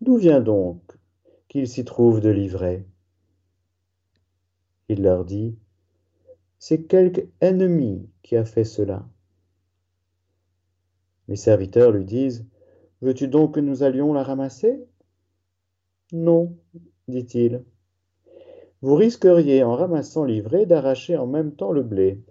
D'où 0.00 0.16
vient 0.16 0.40
donc 0.40 0.97
qu'il 1.48 1.66
s'y 1.66 1.84
trouve 1.84 2.20
de 2.20 2.28
l'ivraie 2.28 2.84
Il 4.88 5.02
leur 5.02 5.24
dit, 5.24 5.56
c'est 6.58 6.82
quelque 6.82 7.28
ennemi 7.40 8.08
qui 8.22 8.36
a 8.36 8.44
fait 8.44 8.64
cela. 8.64 9.08
Les 11.28 11.36
serviteurs 11.36 11.92
lui 11.92 12.04
disent, 12.04 12.46
Veux-tu 13.00 13.28
donc 13.28 13.54
que 13.54 13.60
nous 13.60 13.82
allions 13.82 14.12
la 14.12 14.22
ramasser 14.22 14.84
Non, 16.12 16.56
dit-il. 17.06 17.64
Vous 18.82 18.94
risqueriez, 18.94 19.62
en 19.62 19.74
ramassant 19.74 20.24
l'ivraie, 20.24 20.66
d'arracher 20.66 21.16
en 21.16 21.26
même 21.26 21.52
temps 21.52 21.72
le 21.72 21.82
blé. 21.82 22.22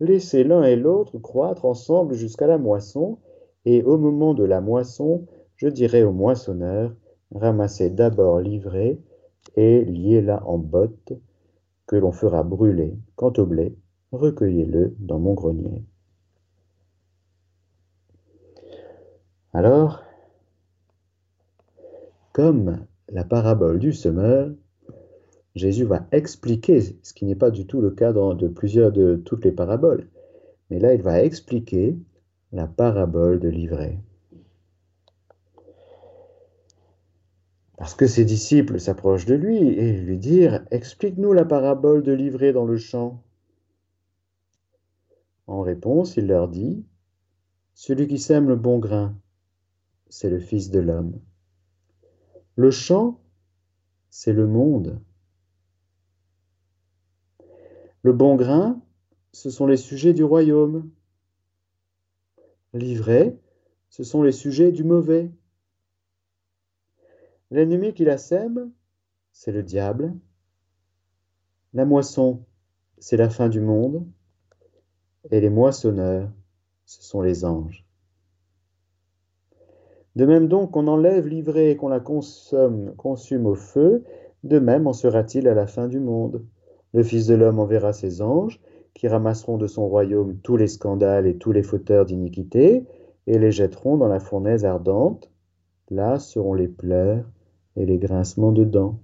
Laissez 0.00 0.44
l'un 0.44 0.62
et 0.62 0.76
l'autre 0.76 1.18
croître 1.18 1.64
ensemble 1.64 2.14
jusqu'à 2.14 2.46
la 2.46 2.58
moisson, 2.58 3.18
et 3.64 3.82
au 3.82 3.98
moment 3.98 4.34
de 4.34 4.44
la 4.44 4.60
moisson, 4.60 5.26
je 5.56 5.68
dirai 5.68 6.04
au 6.04 6.12
moissonneur, 6.12 6.94
ramassez 7.34 7.90
d'abord 7.90 8.40
l'ivraie 8.40 8.98
et 9.56 9.84
liez-la 9.84 10.46
en 10.46 10.58
bottes, 10.58 11.12
que 11.86 11.96
l'on 11.96 12.12
fera 12.12 12.42
brûler. 12.42 12.98
Quant 13.14 13.32
au 13.38 13.46
blé, 13.46 13.76
recueillez-le 14.12 14.94
dans 14.98 15.18
mon 15.18 15.34
grenier. 15.34 15.84
Alors, 19.52 20.02
comme 22.32 22.84
la 23.08 23.24
parabole 23.24 23.78
du 23.78 23.92
semeur, 23.92 24.50
Jésus 25.54 25.84
va 25.84 26.06
expliquer, 26.12 26.80
ce 27.02 27.14
qui 27.14 27.24
n'est 27.24 27.34
pas 27.34 27.50
du 27.50 27.66
tout 27.66 27.80
le 27.80 27.90
cas 27.90 28.12
de 28.12 28.48
plusieurs 28.48 28.92
de 28.92 29.16
toutes 29.16 29.44
les 29.44 29.52
paraboles, 29.52 30.06
mais 30.68 30.78
là 30.78 30.92
il 30.92 31.00
va 31.00 31.22
expliquer 31.22 31.96
la 32.52 32.66
parabole 32.66 33.40
de 33.40 33.48
l'ivraie. 33.48 33.98
Parce 37.76 37.94
que 37.94 38.06
ses 38.06 38.24
disciples 38.24 38.80
s'approchent 38.80 39.26
de 39.26 39.34
lui 39.34 39.58
et 39.58 39.92
lui 40.00 40.16
disent 40.16 40.62
Explique-nous 40.70 41.32
la 41.32 41.44
parabole 41.44 42.02
de 42.02 42.12
l'ivraie 42.12 42.52
dans 42.52 42.64
le 42.64 42.78
champ. 42.78 43.22
En 45.46 45.60
réponse, 45.60 46.16
il 46.16 46.26
leur 46.26 46.48
dit 46.48 46.84
Celui 47.74 48.08
qui 48.08 48.18
sème 48.18 48.48
le 48.48 48.56
bon 48.56 48.78
grain, 48.78 49.16
c'est 50.08 50.30
le 50.30 50.40
Fils 50.40 50.70
de 50.70 50.80
l'homme. 50.80 51.20
Le 52.56 52.70
champ, 52.70 53.20
c'est 54.08 54.32
le 54.32 54.46
monde. 54.46 54.98
Le 58.02 58.12
bon 58.12 58.36
grain, 58.36 58.80
ce 59.32 59.50
sont 59.50 59.66
les 59.66 59.76
sujets 59.76 60.14
du 60.14 60.24
royaume. 60.24 60.88
L'ivraie, 62.72 63.36
ce 63.90 64.04
sont 64.04 64.22
les 64.22 64.32
sujets 64.32 64.72
du 64.72 64.84
mauvais. 64.84 65.30
L'ennemi 67.52 67.94
qui 67.94 68.04
la 68.04 68.18
sème, 68.18 68.72
c'est 69.30 69.52
le 69.52 69.62
diable. 69.62 70.12
La 71.74 71.84
moisson, 71.84 72.42
c'est 72.98 73.16
la 73.16 73.30
fin 73.30 73.48
du 73.48 73.60
monde. 73.60 74.04
Et 75.30 75.40
les 75.40 75.50
moissonneurs, 75.50 76.28
ce 76.86 77.04
sont 77.04 77.20
les 77.20 77.44
anges. 77.44 77.86
De 80.16 80.26
même 80.26 80.48
donc 80.48 80.72
qu'on 80.72 80.88
enlève 80.88 81.28
l'ivraie 81.28 81.70
et 81.70 81.76
qu'on 81.76 81.88
la 81.88 82.00
consomme, 82.00 82.94
consume 82.96 83.46
au 83.46 83.54
feu, 83.54 84.02
de 84.42 84.58
même 84.58 84.88
en 84.88 84.92
sera-t-il 84.92 85.46
à 85.46 85.54
la 85.54 85.68
fin 85.68 85.86
du 85.86 86.00
monde. 86.00 86.44
Le 86.94 87.04
Fils 87.04 87.26
de 87.26 87.36
l'homme 87.36 87.60
enverra 87.60 87.92
ses 87.92 88.22
anges, 88.22 88.60
qui 88.92 89.06
ramasseront 89.06 89.56
de 89.56 89.68
son 89.68 89.86
royaume 89.88 90.36
tous 90.38 90.56
les 90.56 90.68
scandales 90.68 91.28
et 91.28 91.36
tous 91.36 91.52
les 91.52 91.62
fauteurs 91.62 92.06
d'iniquité, 92.06 92.86
et 93.28 93.38
les 93.38 93.52
jetteront 93.52 93.96
dans 93.98 94.08
la 94.08 94.20
fournaise 94.20 94.64
ardente. 94.64 95.30
Là 95.90 96.18
seront 96.18 96.54
les 96.54 96.68
pleurs 96.68 97.24
et 97.76 97.86
les 97.86 97.98
grincements 97.98 98.52
de 98.52 98.64
dents. 98.64 99.00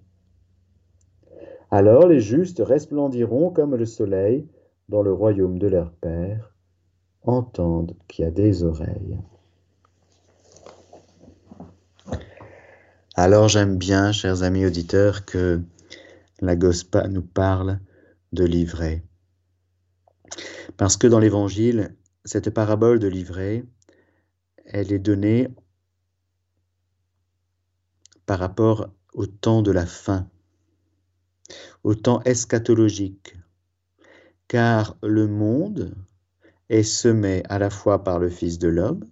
Alors 1.71 2.07
les 2.07 2.21
justes 2.21 2.63
resplendiront 2.65 3.51
comme 3.51 3.77
le 3.77 3.87
soleil 3.87 4.47
dans 4.89 5.03
le 5.03 5.13
royaume 5.13 5.59
de 5.59 5.69
leur 5.69 5.93
Père. 5.93 6.55
Entendent 7.23 7.95
qui 8.09 8.25
a 8.25 8.31
des 8.31 8.65
oreilles. 8.65 9.19
Alors 13.15 13.49
j'aime 13.49 13.77
bien, 13.77 14.11
chers 14.11 14.43
amis 14.43 14.67
auditeurs, 14.67 15.25
que 15.25 15.61
la 16.41 16.57
Gospa 16.57 17.09
nous 17.09 17.23
parle 17.23 17.79
de 18.33 18.45
l'ivraie. 18.45 19.03
Parce 20.77 20.97
que 20.97 21.07
dans 21.07 21.19
l'Évangile, 21.19 21.95
cette 22.25 22.51
parabole 22.51 22.99
de 22.99 23.09
l'ivraie, 23.09 23.65
elle 24.65 24.93
est 24.93 24.99
donnée 24.99 25.49
par 28.27 28.39
rapport 28.39 28.89
au 29.15 29.27
temps 29.27 29.63
de 29.63 29.71
la 29.71 29.87
fin, 29.87 30.29
au 31.83 31.95
temps 31.95 32.23
eschatologique, 32.23 33.37
car 34.49 34.97
le 35.03 35.27
monde 35.27 35.95
est 36.69 36.83
semé 36.83 37.43
à 37.49 37.59
la 37.59 37.71
fois 37.71 38.05
par 38.05 38.19
le 38.19 38.31
Fils 38.31 38.59
de 38.59 38.69
l'homme, 38.69 39.05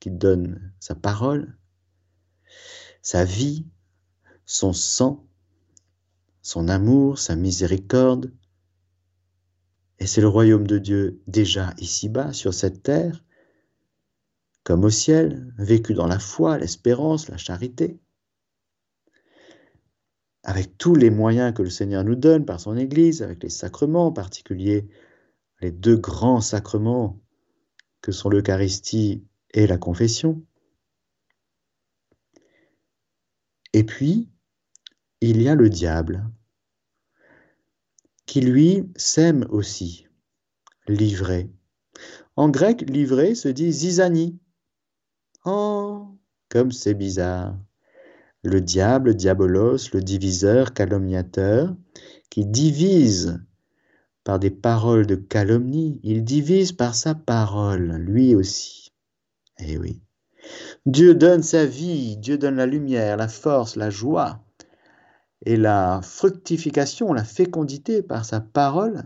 qui 0.00 0.10
donne 0.10 0.72
sa 0.80 0.94
parole, 0.94 1.56
sa 3.02 3.24
vie, 3.24 3.66
son 4.44 4.72
sang, 4.72 5.26
son 6.42 6.68
amour, 6.68 7.18
sa 7.18 7.36
miséricorde, 7.36 8.32
et 9.98 10.06
c'est 10.06 10.20
le 10.20 10.28
royaume 10.28 10.66
de 10.66 10.78
Dieu 10.78 11.22
déjà 11.26 11.72
ici-bas, 11.78 12.32
sur 12.32 12.52
cette 12.52 12.82
terre, 12.82 13.24
comme 14.62 14.84
au 14.84 14.90
ciel, 14.90 15.52
vécu 15.58 15.94
dans 15.94 16.06
la 16.06 16.18
foi, 16.18 16.58
l'espérance, 16.58 17.28
la 17.28 17.36
charité 17.36 18.00
avec 20.44 20.76
tous 20.76 20.94
les 20.94 21.08
moyens 21.08 21.54
que 21.54 21.62
le 21.62 21.70
Seigneur 21.70 22.04
nous 22.04 22.14
donne 22.14 22.44
par 22.44 22.60
son 22.60 22.76
Église, 22.76 23.22
avec 23.22 23.42
les 23.42 23.48
sacrements 23.48 24.06
en 24.06 24.12
particulier, 24.12 24.86
les 25.60 25.72
deux 25.72 25.96
grands 25.96 26.42
sacrements 26.42 27.18
que 28.02 28.12
sont 28.12 28.28
l'Eucharistie 28.28 29.24
et 29.54 29.66
la 29.66 29.78
confession. 29.78 30.44
Et 33.72 33.84
puis, 33.84 34.28
il 35.22 35.40
y 35.40 35.48
a 35.48 35.54
le 35.54 35.70
diable, 35.70 36.30
qui 38.26 38.42
lui 38.42 38.90
sème 38.96 39.46
aussi, 39.48 40.06
livré. 40.86 41.50
En 42.36 42.50
grec, 42.50 42.82
livré 42.82 43.34
se 43.34 43.48
dit 43.48 43.72
zizani. 43.72 44.38
Oh, 45.46 46.18
comme 46.50 46.70
c'est 46.70 46.94
bizarre 46.94 47.56
le 48.44 48.60
diable, 48.60 49.14
diabolos, 49.14 49.92
le 49.92 50.00
diviseur, 50.00 50.74
calomniateur, 50.74 51.74
qui 52.30 52.44
divise 52.44 53.42
par 54.22 54.38
des 54.38 54.50
paroles 54.50 55.06
de 55.06 55.16
calomnie, 55.16 56.00
il 56.02 56.24
divise 56.24 56.72
par 56.72 56.94
sa 56.94 57.14
parole, 57.14 57.96
lui 57.96 58.34
aussi. 58.34 58.92
Eh 59.58 59.78
oui, 59.78 60.02
Dieu 60.86 61.14
donne 61.14 61.42
sa 61.42 61.64
vie, 61.64 62.16
Dieu 62.16 62.36
donne 62.36 62.56
la 62.56 62.66
lumière, 62.66 63.16
la 63.16 63.28
force, 63.28 63.76
la 63.76 63.90
joie 63.90 64.44
et 65.46 65.56
la 65.56 66.00
fructification, 66.02 67.12
la 67.12 67.24
fécondité 67.24 68.02
par 68.02 68.24
sa 68.24 68.40
parole. 68.40 69.04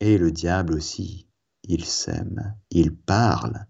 Et 0.00 0.18
le 0.18 0.30
diable 0.30 0.74
aussi, 0.74 1.28
il 1.64 1.84
sème, 1.84 2.54
il 2.70 2.94
parle. 2.94 3.66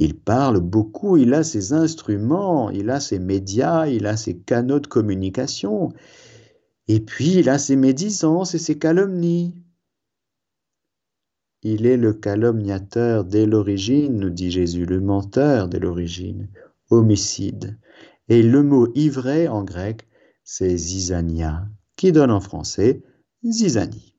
Il 0.00 0.18
parle 0.18 0.60
beaucoup, 0.60 1.18
il 1.18 1.34
a 1.34 1.44
ses 1.44 1.74
instruments, 1.74 2.70
il 2.70 2.88
a 2.88 3.00
ses 3.00 3.18
médias, 3.18 3.86
il 3.86 4.06
a 4.06 4.16
ses 4.16 4.38
canaux 4.38 4.80
de 4.80 4.86
communication. 4.86 5.90
Et 6.88 7.00
puis 7.00 7.34
il 7.34 7.50
a 7.50 7.58
ses 7.58 7.76
médisances 7.76 8.54
et 8.54 8.58
ses 8.58 8.78
calomnies. 8.78 9.54
Il 11.60 11.84
est 11.84 11.98
le 11.98 12.14
calomniateur 12.14 13.26
dès 13.26 13.44
l'origine, 13.44 14.18
nous 14.18 14.30
dit 14.30 14.50
Jésus, 14.50 14.86
le 14.86 15.02
menteur 15.02 15.68
dès 15.68 15.78
l'origine, 15.78 16.48
homicide. 16.88 17.78
Et 18.30 18.42
le 18.42 18.62
mot 18.62 18.88
ivraie 18.94 19.48
en 19.48 19.64
grec, 19.64 20.08
c'est 20.44 20.78
zizania, 20.78 21.68
qui 21.96 22.10
donne 22.10 22.30
en 22.30 22.40
français 22.40 23.02
zizanie. 23.44 24.14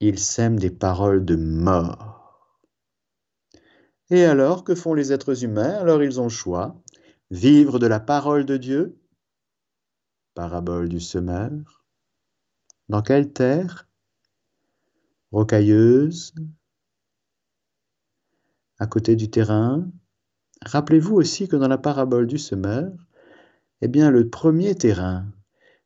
Il 0.00 0.18
sème 0.18 0.58
des 0.58 0.70
paroles 0.70 1.26
de 1.26 1.36
mort. 1.36 2.09
Et 4.10 4.24
alors, 4.24 4.64
que 4.64 4.74
font 4.74 4.94
les 4.94 5.12
êtres 5.12 5.44
humains? 5.44 5.74
Alors 5.78 6.02
ils 6.02 6.20
ont 6.20 6.24
le 6.24 6.30
choix. 6.30 6.80
Vivre 7.30 7.78
de 7.78 7.86
la 7.86 8.00
parole 8.00 8.44
de 8.44 8.56
Dieu, 8.56 8.98
parabole 10.34 10.88
du 10.88 10.98
semeur. 10.98 11.84
Dans 12.88 13.02
quelle 13.02 13.32
terre? 13.32 13.88
Rocailleuse, 15.30 16.34
à 18.80 18.88
côté 18.88 19.14
du 19.14 19.30
terrain. 19.30 19.88
Rappelez-vous 20.62 21.14
aussi 21.14 21.46
que 21.46 21.54
dans 21.54 21.68
la 21.68 21.78
parabole 21.78 22.26
du 22.26 22.36
semeur, 22.36 22.90
eh 23.80 23.86
bien, 23.86 24.10
le 24.10 24.28
premier 24.28 24.74
terrain, 24.74 25.24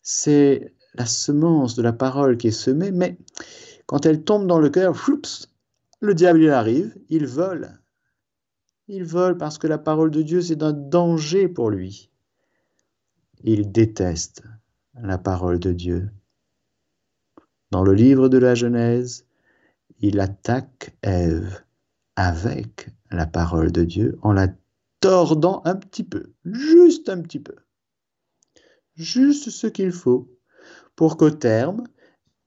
c'est 0.01 0.75
la 0.95 1.05
semence 1.05 1.75
de 1.75 1.83
la 1.83 1.93
parole 1.93 2.39
qui 2.39 2.49
est 2.49 2.53
semée, 2.53 2.91
mais 2.91 3.19
quand 3.85 4.07
elle 4.07 4.25
tombe 4.25 4.47
dans 4.47 4.59
le 4.59 4.71
cœur, 4.71 4.95
le 6.01 6.15
diable 6.15 6.49
arrive, 6.49 6.97
il 7.11 7.27
vole. 7.27 7.84
Il 8.87 9.05
vole 9.05 9.39
parce 9.39 9.59
que 9.59 9.67
la 9.67 9.79
parole 9.79 10.11
de 10.11 10.23
Dieu, 10.23 10.43
c'est 10.43 10.63
un 10.63 10.73
danger 10.73 11.49
pour 11.49 11.71
lui. 11.71 12.11
Il 13.43 13.73
déteste 13.73 14.43
la 14.95 15.19
parole 15.19 15.59
de 15.59 15.73
Dieu. 15.73 16.11
Dans 17.71 17.83
le 17.83 17.95
livre 17.95 18.29
de 18.29 18.39
la 18.39 18.55
Genèse, 18.55 19.27
il 20.01 20.21
attaque 20.21 20.97
Ève 21.03 21.63
avec 22.17 22.91
la 23.11 23.27
parole 23.27 23.73
de 23.73 23.85
Dieu 23.85 24.19
en 24.23 24.33
la 24.33 24.49
tordant 25.01 25.63
un 25.65 25.77
petit 25.77 26.05
peu, 26.05 26.33
juste 26.45 27.09
un 27.09 27.21
petit 27.21 27.41
peu, 27.41 27.57
juste 28.95 29.51
ce 29.51 29.67
qu'il 29.67 29.93
faut 29.93 30.31
pour 30.97 31.17
qu'au 31.17 31.31
terme, 31.31 31.85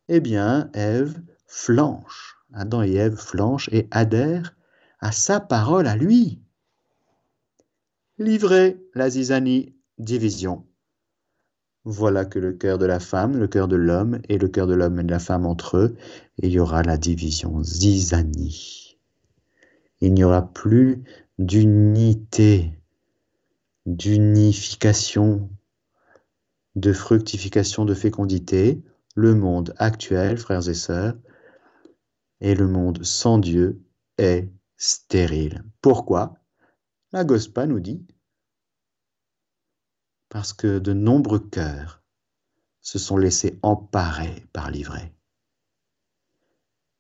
eh 0.08 0.20
bien, 0.20 0.72
Ève 0.74 1.22
flanche, 1.46 2.38
Adam 2.54 2.82
et 2.82 2.94
Ève 2.94 3.16
flanchent 3.16 3.70
et 3.72 3.88
adhèrent 3.92 4.57
à 5.00 5.12
sa 5.12 5.40
parole 5.40 5.88
à 5.88 5.96
lui. 5.96 6.40
Livrer 8.18 8.78
la 8.96 9.10
zizanie, 9.10 9.76
division. 9.98 10.66
Voilà 11.84 12.26
que 12.26 12.40
le 12.40 12.54
cœur 12.54 12.78
de 12.78 12.86
la 12.86 13.00
femme, 13.00 13.38
le 13.38 13.48
cœur 13.48 13.68
de 13.68 13.76
l'homme 13.76 14.20
et 14.28 14.38
le 14.38 14.48
cœur 14.48 14.68
de 14.68 14.74
l'homme 14.74 15.00
et 15.00 15.04
de 15.04 15.12
la 15.12 15.20
femme 15.20 15.46
entre 15.46 15.78
eux, 15.78 15.96
il 16.38 16.52
y 16.52 16.60
aura 16.60 16.84
la 16.84 16.98
division 16.98 17.64
zizanie. 17.64 18.98
Il 20.02 20.14
n'y 20.14 20.24
aura 20.24 20.52
plus 20.52 21.04
d'unité, 21.40 22.74
d'unification, 23.86 25.50
de 26.76 26.94
fructification, 26.94 27.86
de 27.86 27.94
fécondité. 27.94 28.82
Le 29.16 29.34
monde 29.34 29.74
actuel, 29.78 30.38
frères 30.38 30.68
et 30.70 30.76
sœurs, 30.76 31.16
et 32.42 32.54
le 32.54 32.68
monde 32.68 33.04
sans 33.04 33.40
Dieu 33.40 33.82
est 34.18 34.50
stérile. 34.78 35.64
Pourquoi? 35.82 36.38
La 37.12 37.24
Gospa 37.24 37.66
nous 37.66 37.80
dit 37.80 38.06
parce 40.30 40.54
que 40.54 40.80
de 40.80 40.94
nombreux 40.94 41.40
cœurs 41.40 42.04
se 42.82 43.00
sont 43.00 43.18
laissés 43.18 43.60
emparer 43.64 44.48
par 44.54 44.72
l'ivraie. 44.72 45.14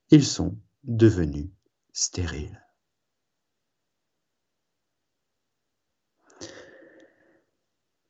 Ils 0.09 0.25
sont 0.25 0.57
devenus 0.83 1.49
stériles. 1.93 2.63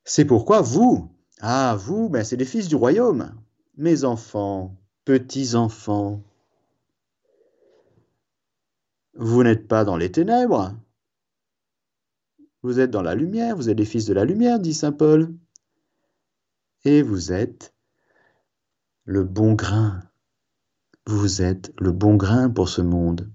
C'est 0.04 0.24
pourquoi 0.24 0.60
vous, 0.62 1.14
ah 1.40 1.76
vous, 1.78 2.08
ben 2.08 2.24
c'est 2.24 2.36
les 2.36 2.44
fils 2.44 2.68
du 2.68 2.76
royaume, 2.76 3.38
mes 3.76 4.04
enfants, 4.04 4.80
petits-enfants, 5.04 6.24
vous 9.18 9.42
n'êtes 9.42 9.66
pas 9.66 9.84
dans 9.84 9.96
les 9.96 10.10
ténèbres, 10.12 10.74
vous 12.62 12.80
êtes 12.80 12.90
dans 12.90 13.02
la 13.02 13.14
lumière, 13.14 13.56
vous 13.56 13.68
êtes 13.68 13.78
les 13.78 13.84
fils 13.84 14.06
de 14.06 14.14
la 14.14 14.24
lumière, 14.24 14.58
dit 14.58 14.74
Saint 14.74 14.92
Paul. 14.92 15.34
Et 16.84 17.02
vous 17.02 17.32
êtes 17.32 17.74
le 19.04 19.24
bon 19.24 19.54
grain. 19.54 20.02
Vous 21.06 21.42
êtes 21.42 21.72
le 21.78 21.92
bon 21.92 22.16
grain 22.16 22.50
pour 22.50 22.68
ce 22.68 22.80
monde. 22.80 23.30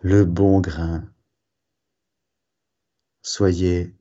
Le 0.00 0.24
bon 0.24 0.60
grain. 0.60 1.04
Soyez 3.22 3.94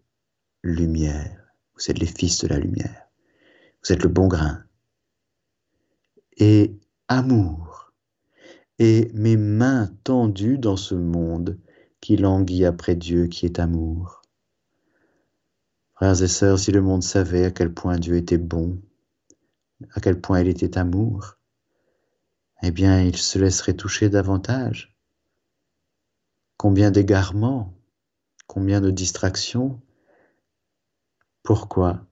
lumière. 0.64 1.52
Vous 1.76 1.92
êtes 1.92 2.00
les 2.00 2.08
fils 2.08 2.40
de 2.40 2.48
la 2.48 2.60
lumière. 2.60 3.08
Vous 3.84 3.94
êtes 3.94 4.04
le 4.04 4.10
bon 4.10 4.28
grain. 4.28 4.64
Et 6.38 6.78
amour. 7.08 7.67
Et 8.80 9.10
mes 9.14 9.38
mains 9.38 9.92
tendues 10.04 10.58
dans 10.58 10.78
ce 10.78 10.96
monde 10.96 11.58
qui 12.00 12.16
languit 12.16 12.66
après 12.66 12.96
Dieu 12.96 13.28
qui 13.28 13.46
est 13.46 13.60
amour. 13.60 14.22
Frères 15.96 16.22
et 16.22 16.28
sœurs, 16.28 16.60
si 16.60 16.72
le 16.72 16.82
monde 16.82 17.02
savait 17.02 17.46
à 17.46 17.52
quel 17.52 17.74
point 17.74 17.98
Dieu 17.98 18.18
était 18.18 18.38
bon, 18.38 18.80
à 19.94 20.00
quel 20.00 20.22
point 20.22 20.42
il 20.42 20.48
était 20.48 20.78
amour, 20.78 21.38
eh 22.62 22.72
bien, 22.72 23.02
il 23.02 23.18
se 23.18 23.40
laisserait 23.40 23.76
toucher 23.76 24.10
davantage. 24.10 24.96
Combien 26.58 26.92
d'égarements, 26.92 27.74
combien 28.48 28.82
de 28.82 28.90
distractions. 28.90 29.80
Pourquoi? 31.44 32.06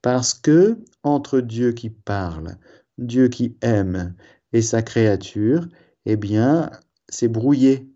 Parce 0.00 0.32
que 0.34 0.78
entre 1.02 1.40
Dieu 1.40 1.72
qui 1.72 1.90
parle, 1.90 2.56
Dieu 2.98 3.28
qui 3.28 3.56
aime 3.60 4.14
et 4.52 4.62
sa 4.62 4.82
créature, 4.82 5.68
eh 6.06 6.16
bien, 6.16 6.70
c'est 7.08 7.28
brouillé. 7.28 7.88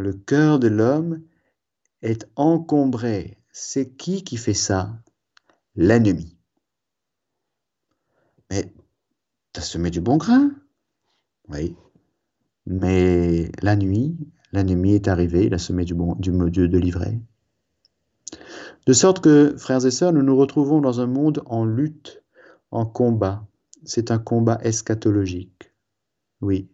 le 0.00 0.12
cœur 0.12 0.58
de 0.58 0.68
l'homme 0.68 1.22
est 2.02 2.28
encombré. 2.36 3.38
C'est 3.52 3.90
qui 3.90 4.24
qui 4.24 4.36
fait 4.36 4.54
ça? 4.54 4.98
L'ennemi. 5.76 6.36
Mais 8.50 8.72
tu 9.52 9.60
as 9.60 9.62
semé 9.62 9.90
du 9.90 10.00
bon 10.00 10.16
grain 10.16 10.50
Oui. 11.48 11.76
Mais 12.66 13.50
la 13.62 13.76
nuit, 13.76 14.16
l'ennemi 14.52 14.94
est 14.94 15.08
arrivé, 15.08 15.46
il 15.46 15.54
a 15.54 15.58
semé 15.58 15.84
du 15.84 15.94
bon 15.94 16.14
du 16.16 16.30
Dieu 16.50 16.68
de 16.68 16.78
livret. 16.78 17.20
De 18.86 18.92
sorte 18.92 19.20
que, 19.20 19.56
frères 19.56 19.84
et 19.84 19.90
sœurs, 19.90 20.12
nous 20.12 20.22
nous 20.22 20.36
retrouvons 20.36 20.80
dans 20.80 21.00
un 21.00 21.06
monde 21.06 21.42
en 21.46 21.64
lutte, 21.64 22.22
en 22.70 22.86
combat. 22.86 23.46
C'est 23.84 24.10
un 24.10 24.18
combat 24.18 24.58
eschatologique. 24.62 25.72
Oui, 26.40 26.70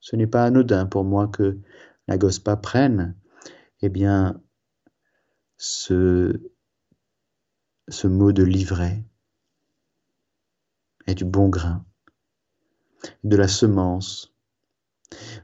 ce 0.00 0.16
n'est 0.16 0.26
pas 0.26 0.44
anodin 0.44 0.86
pour 0.86 1.04
moi 1.04 1.28
que 1.28 1.58
la 2.08 2.18
Gospa 2.18 2.56
prenne, 2.56 3.16
eh 3.82 3.88
bien, 3.88 4.40
ce, 5.58 6.40
mot 8.04 8.32
de 8.32 8.42
livret 8.42 9.04
est 11.06 11.14
du 11.14 11.24
bon 11.24 11.48
grain, 11.48 11.84
de 13.24 13.36
la 13.36 13.48
semence. 13.48 14.34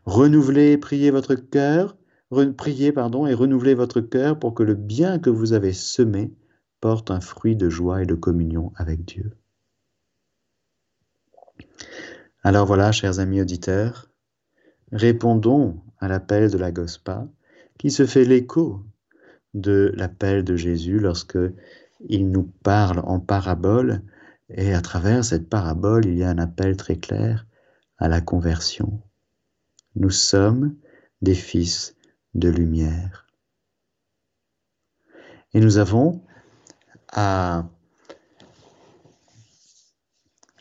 Renouvelez, 0.04 0.78
priez 0.78 1.10
votre 1.10 1.34
cœur, 1.34 1.96
priez 2.56 2.92
pardon, 2.92 3.26
et 3.26 3.34
votre 3.74 4.00
cœur 4.00 4.38
pour 4.38 4.54
que 4.54 4.62
le 4.62 4.74
bien 4.74 5.18
que 5.18 5.30
vous 5.30 5.52
avez 5.52 5.72
semé 5.72 6.32
porte 6.80 7.10
un 7.10 7.20
fruit 7.20 7.56
de 7.56 7.68
joie 7.68 8.02
et 8.02 8.06
de 8.06 8.14
communion 8.14 8.72
avec 8.76 9.04
Dieu. 9.04 9.36
Alors 12.42 12.66
voilà, 12.66 12.92
chers 12.92 13.18
amis 13.18 13.40
auditeurs, 13.40 14.10
répondons 14.90 15.80
à 15.98 16.08
l'appel 16.08 16.50
de 16.50 16.58
la 16.58 16.72
Gospa, 16.72 17.26
qui 17.78 17.90
se 17.90 18.06
fait 18.06 18.24
l'écho 18.24 18.84
de 19.54 19.92
l'appel 19.96 20.44
de 20.44 20.56
Jésus 20.56 20.98
lorsque 20.98 21.38
il 22.08 22.30
nous 22.30 22.50
parle 22.62 23.00
en 23.04 23.20
parabole, 23.20 24.02
et 24.48 24.74
à 24.74 24.80
travers 24.80 25.24
cette 25.24 25.48
parabole, 25.48 26.04
il 26.04 26.18
y 26.18 26.24
a 26.24 26.30
un 26.30 26.38
appel 26.38 26.76
très 26.76 26.96
clair, 26.96 27.46
à 27.98 28.08
la 28.08 28.20
conversion. 28.20 29.00
Nous 29.94 30.10
sommes 30.10 30.74
des 31.20 31.34
fils 31.34 31.94
de 32.34 32.48
lumière. 32.48 33.26
Et 35.54 35.60
nous 35.60 35.78
avons 35.78 36.22
à, 37.12 37.68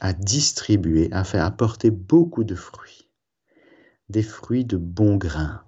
à 0.01 0.13
distribuer, 0.13 1.09
à 1.13 1.23
faire 1.23 1.45
apporter 1.45 1.91
beaucoup 1.91 2.43
de 2.43 2.55
fruits, 2.55 3.07
des 4.09 4.23
fruits 4.23 4.65
de 4.65 4.75
bon 4.75 5.15
grain. 5.15 5.63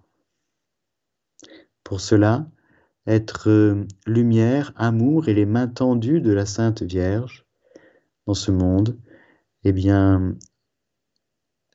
Pour 1.84 2.02
cela, 2.02 2.50
être 3.06 3.50
euh, 3.50 3.86
lumière, 4.08 4.74
amour 4.76 5.30
et 5.30 5.36
les 5.36 5.46
mains 5.46 5.68
tendues 5.68 6.20
de 6.20 6.32
la 6.32 6.48
Sainte 6.48 6.82
Vierge 6.82 7.46
dans 8.26 8.34
ce 8.34 8.50
monde, 8.50 8.98
eh 9.66 9.72
bien, 9.72 10.36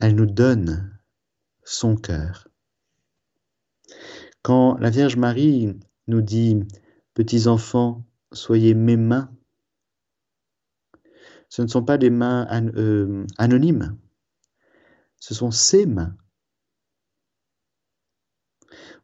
elle 0.01 0.17
nous 0.17 0.27
donne 0.27 0.99
son 1.63 1.97
cœur. 1.97 2.49
Quand 4.43 4.77
la 4.79 4.91
Vierge 4.91 5.17
Marie 5.17 5.79
nous 6.09 6.23
dit, 6.23 6.59
petits 7.15 7.47
enfants, 7.47 8.05
soyez 8.33 8.75
mes 8.75 8.97
mains, 8.97 9.31
ce 11.49 11.63
ne 11.63 11.67
sont 11.67 11.85
pas 11.85 11.99
des 11.99 12.11
mains 12.11 12.47
euh, 12.77 13.27
anonymes, 13.39 13.97
ce 15.17 15.35
sont 15.35 15.51
ses 15.51 15.87
mains. 15.87 16.17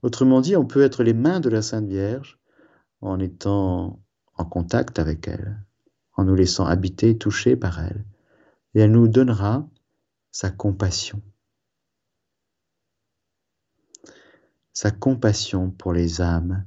Autrement 0.03 0.41
dit, 0.41 0.57
on 0.57 0.67
peut 0.67 0.83
être 0.83 1.03
les 1.03 1.15
mains 1.15 1.41
de 1.41 1.49
la 1.49 1.63
Sainte 1.63 1.87
Vierge 1.87 2.39
en 3.01 3.19
étant 3.19 4.01
en 4.37 4.45
contact 4.45 4.99
avec 4.99 5.29
elle, 5.29 5.63
en 6.15 6.25
nous 6.25 6.35
laissant 6.35 6.67
habiter, 6.67 7.17
toucher 7.17 7.57
par 7.57 7.81
elle. 7.83 8.05
Et 8.75 8.81
elle 8.81 8.93
nous 8.93 9.09
donnera 9.09 9.69
sa 10.31 10.51
compassion. 10.51 11.23
Sa 14.73 14.91
compassion 14.91 15.71
pour 15.71 15.93
les 15.93 16.21
âmes 16.21 16.67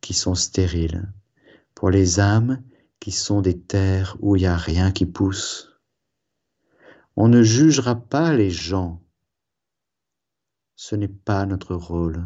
qui 0.00 0.12
sont 0.12 0.34
stériles, 0.34 1.10
pour 1.74 1.90
les 1.90 2.20
âmes 2.20 2.62
qui 3.00 3.12
sont 3.12 3.40
des 3.40 3.58
terres 3.58 4.16
où 4.20 4.36
il 4.36 4.40
n'y 4.40 4.46
a 4.46 4.56
rien 4.56 4.92
qui 4.92 5.06
pousse. 5.06 5.80
On 7.16 7.28
ne 7.28 7.42
jugera 7.42 7.96
pas 7.96 8.32
les 8.34 8.50
gens 8.50 9.02
ce 10.80 10.96
n'est 10.96 11.08
pas 11.08 11.44
notre 11.44 11.74
rôle. 11.74 12.24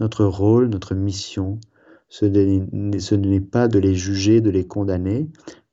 Notre 0.00 0.24
rôle, 0.24 0.68
notre 0.68 0.94
mission, 0.94 1.60
ce 2.08 2.24
n'est 2.24 3.40
pas 3.42 3.68
de 3.68 3.78
les 3.78 3.94
juger, 3.94 4.40
de 4.40 4.48
les 4.48 4.66
condamner, 4.66 5.28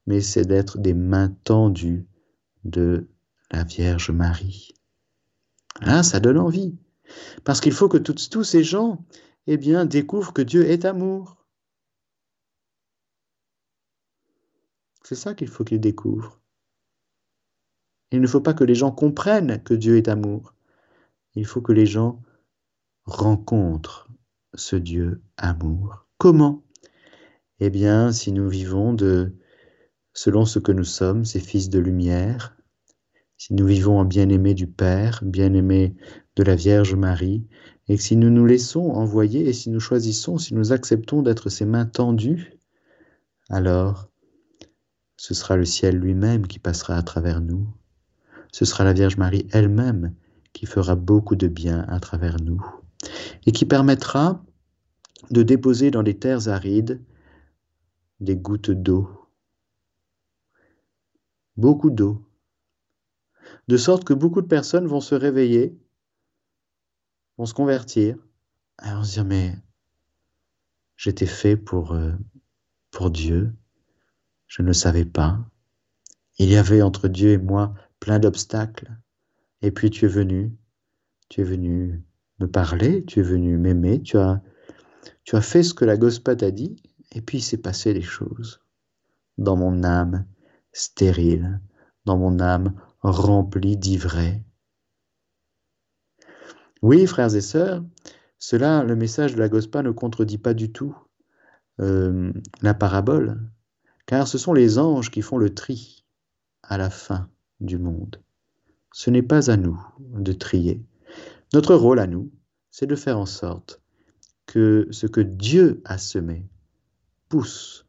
mais 0.07 0.19
c'est 0.19 0.43
d'être 0.43 0.77
des 0.77 0.93
mains 0.93 1.33
tendues 1.45 2.05
de 2.65 3.07
la 3.49 3.63
Vierge 3.63 4.11
Marie. 4.11 4.73
Là, 5.79 6.03
ça 6.03 6.19
donne 6.19 6.37
envie. 6.37 6.75
Parce 7.45 7.61
qu'il 7.61 7.71
faut 7.71 7.87
que 7.87 7.97
tous, 7.97 8.29
tous 8.29 8.43
ces 8.43 8.65
gens 8.65 9.05
eh 9.47 9.55
bien, 9.55 9.85
découvrent 9.85 10.33
que 10.33 10.41
Dieu 10.41 10.69
est 10.69 10.83
amour. 10.83 11.40
C'est 15.03 15.15
ça 15.15 15.33
qu'il 15.33 15.47
faut 15.47 15.63
qu'ils 15.63 15.79
découvrent. 15.79 16.39
Il 18.11 18.21
ne 18.21 18.27
faut 18.27 18.41
pas 18.41 18.53
que 18.53 18.63
les 18.63 18.75
gens 18.75 18.91
comprennent 18.91 19.63
que 19.63 19.73
Dieu 19.73 19.97
est 19.97 20.07
amour. 20.07 20.53
Il 21.35 21.45
faut 21.45 21.61
que 21.61 21.71
les 21.71 21.85
gens 21.85 22.21
rencontrent 23.05 24.09
ce 24.53 24.75
Dieu 24.75 25.21
amour. 25.37 26.05
Comment? 26.17 26.63
Eh 27.59 27.69
bien, 27.69 28.11
si 28.11 28.31
nous 28.31 28.49
vivons 28.49 28.93
de 28.93 29.33
selon 30.13 30.45
ce 30.45 30.59
que 30.59 30.71
nous 30.71 30.83
sommes, 30.83 31.25
ces 31.25 31.39
fils 31.39 31.69
de 31.69 31.79
lumière, 31.79 32.57
si 33.37 33.53
nous 33.53 33.65
vivons 33.65 33.97
en 33.97 34.05
bien-aimé 34.05 34.53
du 34.53 34.67
Père, 34.67 35.21
bien-aimé 35.23 35.95
de 36.35 36.43
la 36.43 36.55
Vierge 36.55 36.95
Marie, 36.95 37.47
et 37.87 37.97
si 37.97 38.15
nous 38.17 38.29
nous 38.29 38.45
laissons 38.45 38.91
envoyer 38.91 39.47
et 39.47 39.53
si 39.53 39.69
nous 39.69 39.79
choisissons, 39.79 40.37
si 40.37 40.53
nous 40.53 40.73
acceptons 40.73 41.21
d'être 41.21 41.49
ses 41.49 41.65
mains 41.65 41.85
tendues, 41.85 42.57
alors 43.49 44.10
ce 45.21 45.35
sera 45.35 45.55
le 45.55 45.65
ciel 45.65 45.99
lui-même 45.99 46.47
qui 46.47 46.57
passera 46.57 46.95
à 46.95 47.03
travers 47.03 47.41
nous. 47.41 47.71
Ce 48.51 48.65
sera 48.65 48.83
la 48.83 48.91
Vierge 48.91 49.17
Marie 49.17 49.47
elle-même 49.51 50.15
qui 50.51 50.65
fera 50.65 50.95
beaucoup 50.95 51.35
de 51.35 51.47
bien 51.47 51.81
à 51.89 51.99
travers 51.99 52.41
nous 52.41 52.65
et 53.45 53.51
qui 53.51 53.65
permettra 53.65 54.43
de 55.29 55.43
déposer 55.43 55.91
dans 55.91 56.01
les 56.01 56.17
terres 56.17 56.47
arides 56.47 57.05
des 58.19 58.35
gouttes 58.35 58.71
d'eau, 58.71 59.29
beaucoup 61.55 61.91
d'eau, 61.91 62.27
de 63.67 63.77
sorte 63.77 64.03
que 64.03 64.15
beaucoup 64.15 64.41
de 64.41 64.47
personnes 64.47 64.87
vont 64.87 65.01
se 65.01 65.13
réveiller, 65.13 65.77
vont 67.37 67.45
se 67.45 67.53
convertir, 67.53 68.17
et 68.83 68.89
vont 68.89 69.03
se 69.03 69.11
dire 69.11 69.25
mais 69.25 69.55
j'étais 70.97 71.27
fait 71.27 71.57
pour, 71.57 71.91
euh, 71.91 72.11
pour 72.89 73.11
Dieu, 73.11 73.55
je 74.51 74.63
ne 74.63 74.73
savais 74.73 75.05
pas, 75.05 75.39
il 76.37 76.49
y 76.49 76.57
avait 76.57 76.81
entre 76.81 77.07
Dieu 77.07 77.29
et 77.29 77.37
moi 77.37 77.73
plein 78.01 78.19
d'obstacles, 78.19 78.91
et 79.61 79.71
puis 79.71 79.89
tu 79.89 80.03
es 80.03 80.09
venu, 80.09 80.51
tu 81.29 81.39
es 81.39 81.43
venu 81.45 82.03
me 82.41 82.47
parler, 82.47 83.05
tu 83.05 83.21
es 83.21 83.23
venu 83.23 83.57
m'aimer, 83.57 84.01
tu 84.01 84.17
as, 84.17 84.41
tu 85.23 85.37
as 85.37 85.41
fait 85.41 85.63
ce 85.63 85.73
que 85.73 85.85
la 85.85 85.95
Gospa 85.95 86.35
t'a 86.35 86.51
dit, 86.51 86.75
et 87.13 87.21
puis 87.21 87.37
il 87.37 87.41
s'est 87.41 87.61
passé 87.61 87.93
des 87.93 88.01
choses 88.01 88.59
dans 89.37 89.55
mon 89.55 89.85
âme 89.85 90.25
stérile, 90.73 91.61
dans 92.03 92.17
mon 92.17 92.41
âme 92.41 92.73
remplie 92.99 93.77
d'ivrée. 93.77 94.43
Oui, 96.81 97.07
frères 97.07 97.33
et 97.33 97.41
sœurs, 97.41 97.85
cela, 98.37 98.83
le 98.83 98.97
message 98.97 99.33
de 99.33 99.39
la 99.39 99.47
Gospa 99.47 99.81
ne 99.81 99.91
contredit 99.91 100.39
pas 100.39 100.53
du 100.53 100.73
tout 100.73 100.93
euh, 101.79 102.33
la 102.61 102.73
parabole, 102.73 103.49
car 104.05 104.27
ce 104.27 104.37
sont 104.37 104.53
les 104.53 104.77
anges 104.77 105.11
qui 105.11 105.21
font 105.21 105.37
le 105.37 105.53
tri 105.53 106.03
à 106.63 106.77
la 106.77 106.89
fin 106.89 107.29
du 107.59 107.77
monde. 107.77 108.21
Ce 108.93 109.09
n'est 109.09 109.21
pas 109.21 109.49
à 109.49 109.57
nous 109.57 109.79
de 109.99 110.33
trier. 110.33 110.83
Notre 111.53 111.75
rôle 111.75 111.99
à 111.99 112.07
nous, 112.07 112.31
c'est 112.69 112.87
de 112.87 112.95
faire 112.95 113.17
en 113.17 113.25
sorte 113.25 113.81
que 114.45 114.87
ce 114.91 115.07
que 115.07 115.21
Dieu 115.21 115.81
a 115.85 115.97
semé 115.97 116.45
pousse 117.29 117.85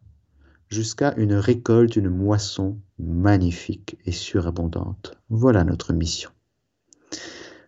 jusqu'à 0.69 1.15
une 1.17 1.35
récolte, 1.35 1.97
une 1.97 2.09
moisson 2.09 2.81
magnifique 2.99 3.99
et 4.07 4.13
surabondante. 4.13 5.15
Voilà 5.29 5.65
notre 5.65 5.93
mission. 5.93 6.31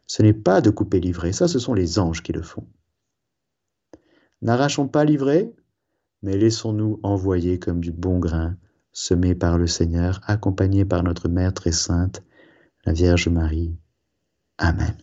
Ce 0.06 0.22
n'est 0.22 0.32
pas 0.32 0.60
de 0.60 0.70
couper 0.70 1.00
l'ivraie, 1.00 1.32
ça 1.32 1.48
ce 1.48 1.58
sont 1.58 1.74
les 1.74 1.98
anges 1.98 2.22
qui 2.22 2.32
le 2.32 2.42
font. 2.42 2.66
N'arrachons 4.42 4.88
pas 4.88 5.04
l'ivraie, 5.04 5.52
mais 6.24 6.38
laissons-nous 6.38 6.98
envoyer 7.02 7.58
comme 7.58 7.80
du 7.80 7.92
bon 7.92 8.18
grain, 8.18 8.56
semé 8.92 9.34
par 9.34 9.58
le 9.58 9.66
Seigneur, 9.66 10.22
accompagné 10.26 10.86
par 10.86 11.02
notre 11.02 11.28
Mère 11.28 11.52
très 11.52 11.70
sainte, 11.70 12.22
la 12.86 12.94
Vierge 12.94 13.28
Marie. 13.28 13.76
Amen. 14.56 14.96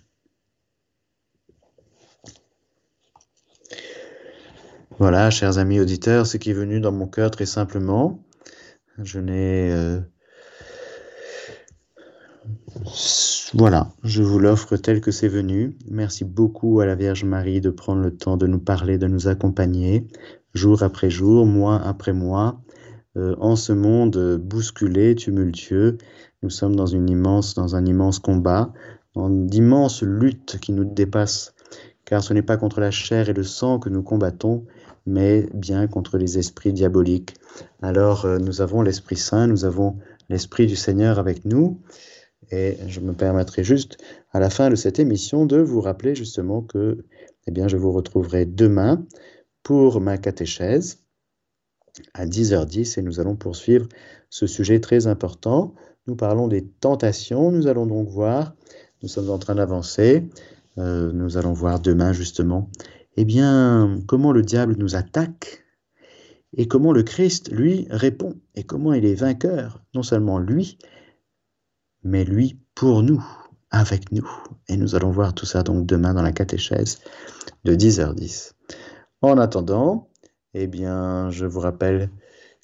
Voilà, 4.97 5.29
chers 5.29 5.59
amis 5.59 5.79
auditeurs, 5.79 6.25
ce 6.25 6.37
qui 6.37 6.49
est 6.49 6.53
venu 6.53 6.79
dans 6.79 6.91
mon 6.91 7.07
cœur 7.07 7.29
très 7.29 7.45
simplement. 7.45 8.19
Je 8.97 9.19
n'ai... 9.19 9.71
Euh, 9.71 9.99
voilà, 13.53 13.91
je 14.03 14.23
vous 14.23 14.39
l'offre 14.39 14.77
tel 14.77 15.01
que 15.01 15.11
c'est 15.11 15.27
venu. 15.27 15.77
Merci 15.89 16.25
beaucoup 16.25 16.79
à 16.79 16.85
la 16.85 16.95
Vierge 16.95 17.23
Marie 17.23 17.61
de 17.61 17.69
prendre 17.69 18.01
le 18.01 18.15
temps 18.15 18.37
de 18.37 18.47
nous 18.47 18.59
parler, 18.59 18.97
de 18.97 19.07
nous 19.07 19.27
accompagner, 19.27 20.07
jour 20.53 20.81
après 20.81 21.09
jour, 21.09 21.45
mois 21.45 21.79
après 21.79 22.13
mois, 22.13 22.61
euh, 23.17 23.35
en 23.39 23.55
ce 23.55 23.73
monde 23.73 24.37
bousculé, 24.37 25.15
tumultueux, 25.15 25.97
nous 26.43 26.49
sommes 26.49 26.75
dans, 26.75 26.95
un 26.95 27.05
immense 27.05 28.19
combat, 28.19 28.73
dans 29.13 29.29
d'immenses 29.29 30.01
luttes 30.01 30.57
qui 30.59 30.71
nous 30.71 30.85
dépassent, 30.85 31.53
car 32.05 32.23
ce 32.23 32.33
n'est 32.33 32.41
pas 32.41 32.57
contre 32.57 32.79
la 32.79 32.89
chair 32.89 33.29
et 33.29 33.33
le 33.33 33.43
sang 33.43 33.77
que 33.77 33.89
nous 33.89 34.01
combattons, 34.01 34.65
mais 35.05 35.47
bien 35.53 35.87
contre 35.87 36.17
les 36.17 36.39
esprits 36.39 36.73
diaboliques. 36.73 37.35
Alors 37.81 38.25
euh, 38.25 38.39
nous 38.39 38.61
avons 38.61 38.81
l'Esprit 38.81 39.17
Saint, 39.17 39.45
nous 39.45 39.65
avons 39.65 39.97
l'Esprit 40.29 40.65
du 40.65 40.75
Seigneur 40.75 41.19
avec 41.19 41.45
nous, 41.45 41.79
et 42.51 42.77
je 42.87 42.99
me 42.99 43.13
permettrai 43.13 43.63
juste 43.63 43.97
à 44.31 44.39
la 44.39 44.49
fin 44.49 44.69
de 44.69 44.75
cette 44.75 44.99
émission 44.99 45.45
de 45.45 45.57
vous 45.57 45.81
rappeler 45.81 46.15
justement 46.15 46.61
que 46.61 47.05
eh 47.47 47.51
bien, 47.51 47.67
je 47.67 47.77
vous 47.77 47.91
retrouverai 47.91 48.45
demain 48.45 49.05
pour 49.63 49.99
ma 50.01 50.17
catéchèse 50.17 50.99
à 52.13 52.25
10h10 52.25 52.99
et 52.99 53.01
nous 53.01 53.19
allons 53.19 53.35
poursuivre 53.35 53.87
ce 54.29 54.47
sujet 54.47 54.79
très 54.79 55.07
important. 55.07 55.73
Nous 56.07 56.15
parlons 56.15 56.47
des 56.47 56.65
tentations. 56.65 57.51
Nous 57.51 57.67
allons 57.67 57.85
donc 57.85 58.09
voir, 58.09 58.55
nous 59.01 59.09
sommes 59.09 59.29
en 59.29 59.39
train 59.39 59.55
d'avancer, 59.55 60.29
euh, 60.77 61.11
nous 61.11 61.37
allons 61.37 61.53
voir 61.53 61.79
demain 61.79 62.13
justement, 62.13 62.69
eh 63.17 63.25
bien, 63.25 63.99
comment 64.07 64.31
le 64.31 64.41
diable 64.41 64.75
nous 64.77 64.95
attaque 64.95 65.63
et 66.57 66.67
comment 66.67 66.91
le 66.91 67.03
Christ, 67.03 67.49
lui, 67.51 67.87
répond 67.89 68.35
et 68.55 68.63
comment 68.63 68.93
il 68.93 69.05
est 69.05 69.15
vainqueur, 69.15 69.81
non 69.93 70.03
seulement 70.03 70.37
lui, 70.37 70.77
mais 72.03 72.23
lui 72.23 72.59
pour 72.75 73.03
nous, 73.03 73.23
avec 73.69 74.11
nous. 74.11 74.29
Et 74.67 74.77
nous 74.77 74.95
allons 74.95 75.11
voir 75.11 75.33
tout 75.33 75.45
ça 75.45 75.63
donc 75.63 75.85
demain 75.85 76.13
dans 76.13 76.21
la 76.21 76.31
catéchèse 76.31 76.99
de 77.63 77.75
10h10. 77.75 78.51
En 79.21 79.37
attendant, 79.37 80.09
eh 80.53 80.67
bien, 80.67 81.29
je 81.29 81.45
vous 81.45 81.59
rappelle 81.59 82.09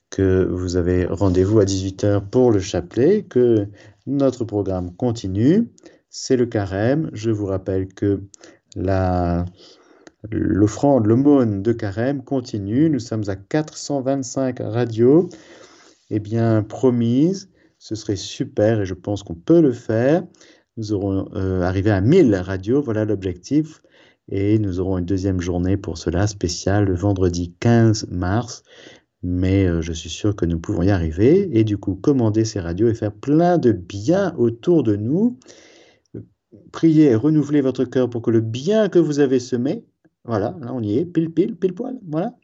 que 0.10 0.46
vous 0.46 0.76
avez 0.78 1.06
rendez-vous 1.06 1.60
à 1.60 1.66
18h 1.66 2.30
pour 2.30 2.52
le 2.52 2.60
chapelet, 2.60 3.24
que 3.24 3.68
notre 4.06 4.46
programme 4.46 4.96
continue. 4.96 5.72
C'est 6.10 6.38
le 6.38 6.46
carême. 6.46 7.10
Je 7.14 7.30
vous 7.30 7.46
rappelle 7.46 7.94
que 7.94 8.24
l'offrande, 10.32 11.06
l'aumône 11.06 11.62
de 11.62 11.74
carême 11.74 12.24
continue. 12.24 12.90
Nous 12.90 13.00
sommes 13.00 13.28
à 13.28 13.36
425 13.36 14.60
radios. 14.60 15.30
Eh 16.10 16.20
bien, 16.20 16.64
promise, 16.64 17.50
ce 17.88 17.96
serait 17.96 18.18
super 18.18 18.82
et 18.82 18.86
je 18.86 18.94
pense 18.94 19.24
qu'on 19.24 19.34
peut 19.34 19.62
le 19.62 19.72
faire. 19.72 20.22
Nous 20.76 20.92
aurons 20.92 21.30
euh, 21.36 21.62
arrivé 21.62 21.90
à 21.90 22.02
1000 22.02 22.36
radios, 22.36 22.82
voilà 22.82 23.06
l'objectif. 23.06 23.82
Et 24.28 24.60
nous 24.60 24.82
aurons 24.82 24.98
une 24.98 25.06
deuxième 25.06 25.40
journée 25.40 25.78
pour 25.78 25.98
cela, 25.98 26.28
spéciale, 26.28 26.84
le 26.84 26.96
vendredi 26.96 27.56
15 27.62 28.10
mars. 28.12 28.64
Mais 29.24 29.66
euh, 29.66 29.82
je 29.82 29.94
suis 29.94 30.10
sûr 30.10 30.36
que 30.36 30.46
nous 30.46 30.60
pouvons 30.60 30.82
y 30.82 30.90
arriver. 30.90 31.48
Et 31.58 31.64
du 31.64 31.78
coup, 31.78 31.96
commander 31.96 32.44
ces 32.44 32.60
radios 32.60 32.90
et 32.90 32.94
faire 32.94 33.14
plein 33.14 33.58
de 33.58 33.72
bien 33.72 34.36
autour 34.36 34.84
de 34.84 34.98
nous. 34.98 35.40
Priez 36.74 37.06
et 37.06 37.16
renouvelez 37.16 37.62
votre 37.62 37.86
cœur 37.86 38.10
pour 38.10 38.22
que 38.22 38.32
le 38.32 38.42
bien 38.42 38.90
que 38.90 39.00
vous 39.00 39.22
avez 39.22 39.40
semé, 39.40 39.86
voilà, 40.26 40.58
là 40.60 40.74
on 40.74 40.84
y 40.84 40.98
est, 40.98 41.06
pile, 41.06 41.32
pile, 41.32 41.56
pile 41.56 41.74
poil, 41.74 41.98
voilà, 42.06 42.36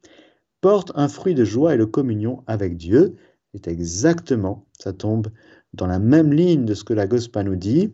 porte 0.62 0.94
un 0.96 1.10
fruit 1.10 1.36
de 1.36 1.44
joie 1.44 1.76
et 1.76 1.78
de 1.78 1.84
communion 1.84 2.44
avec 2.48 2.78
Dieu. 2.78 3.16
C'est 3.54 3.68
exactement, 3.68 4.66
ça 4.80 4.94
tombe 4.94 5.28
dans 5.74 5.88
la 5.88 6.00
même 6.00 6.34
ligne 6.34 6.66
de 6.66 6.74
ce 6.74 6.84
que 6.84 6.94
la 6.94 7.08
Gospa 7.08 7.44
nous 7.44 7.56
dit. 7.56 7.94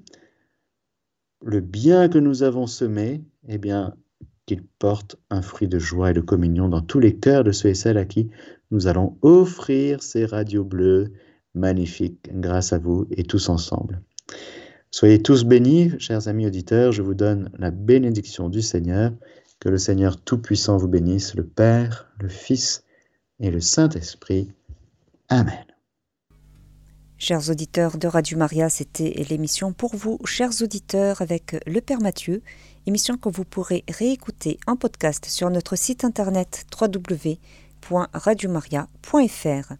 Le 1.44 1.60
bien 1.60 2.10
que 2.10 2.18
nous 2.18 2.44
avons 2.44 2.68
semé, 2.68 3.24
eh 3.48 3.58
bien, 3.58 3.96
qu'il 4.46 4.64
porte 4.64 5.18
un 5.30 5.42
fruit 5.42 5.68
de 5.68 5.80
joie 5.80 6.12
et 6.12 6.14
de 6.14 6.22
communion 6.22 6.70
dans 6.70 6.82
tous 6.82 7.00
les 7.00 7.16
cœurs 7.16 7.44
de 7.44 7.52
ceux 7.52 7.70
et 7.70 7.76
celles 7.76 7.98
à 7.98 8.06
qui 8.06 8.30
nous 8.72 8.88
allons 8.88 9.18
offrir 9.22 10.02
ces 10.02 10.26
radios 10.26 10.64
bleues 10.64 11.12
magnifiques 11.54 12.30
grâce 12.34 12.74
à 12.74 12.78
vous 12.78 13.08
et 13.12 13.24
tous 13.24 13.50
ensemble. 13.50 14.02
Soyez 14.92 15.22
tous 15.22 15.44
bénis, 15.44 15.92
chers 16.00 16.28
amis 16.28 16.48
auditeurs, 16.48 16.92
je 16.92 17.02
vous 17.02 17.14
donne 17.14 17.52
la 17.60 17.70
bénédiction 17.70 18.50
du 18.50 18.62
Seigneur. 18.62 19.12
Que 19.60 19.70
le 19.70 19.78
Seigneur 19.78 20.20
Tout-Puissant 20.22 20.78
vous 20.78 20.88
bénisse, 20.88 21.36
le 21.36 21.44
Père, 21.46 22.12
le 22.20 22.30
Fils 22.30 22.84
et 23.40 23.52
le 23.52 23.60
Saint-Esprit. 23.60 24.52
Amen. 25.30 25.66
Chers 27.18 27.50
auditeurs 27.50 27.98
de 27.98 28.08
Radio 28.08 28.38
Maria, 28.38 28.70
c'était 28.70 29.26
l'émission 29.30 29.74
pour 29.74 29.96
vous, 29.96 30.20
chers 30.26 30.62
auditeurs, 30.62 31.22
avec 31.22 31.56
le 31.68 31.82
Père 31.82 32.02
Mathieu, 32.02 32.42
émission 32.88 33.18
que 33.18 33.30
vous 33.30 33.44
pourrez 33.44 33.84
réécouter 33.90 34.60
en 34.68 34.76
podcast 34.76 35.26
sur 35.26 35.50
notre 35.50 35.76
site 35.76 36.06
internet 36.06 36.66
www.radiomaria.fr. 36.80 39.74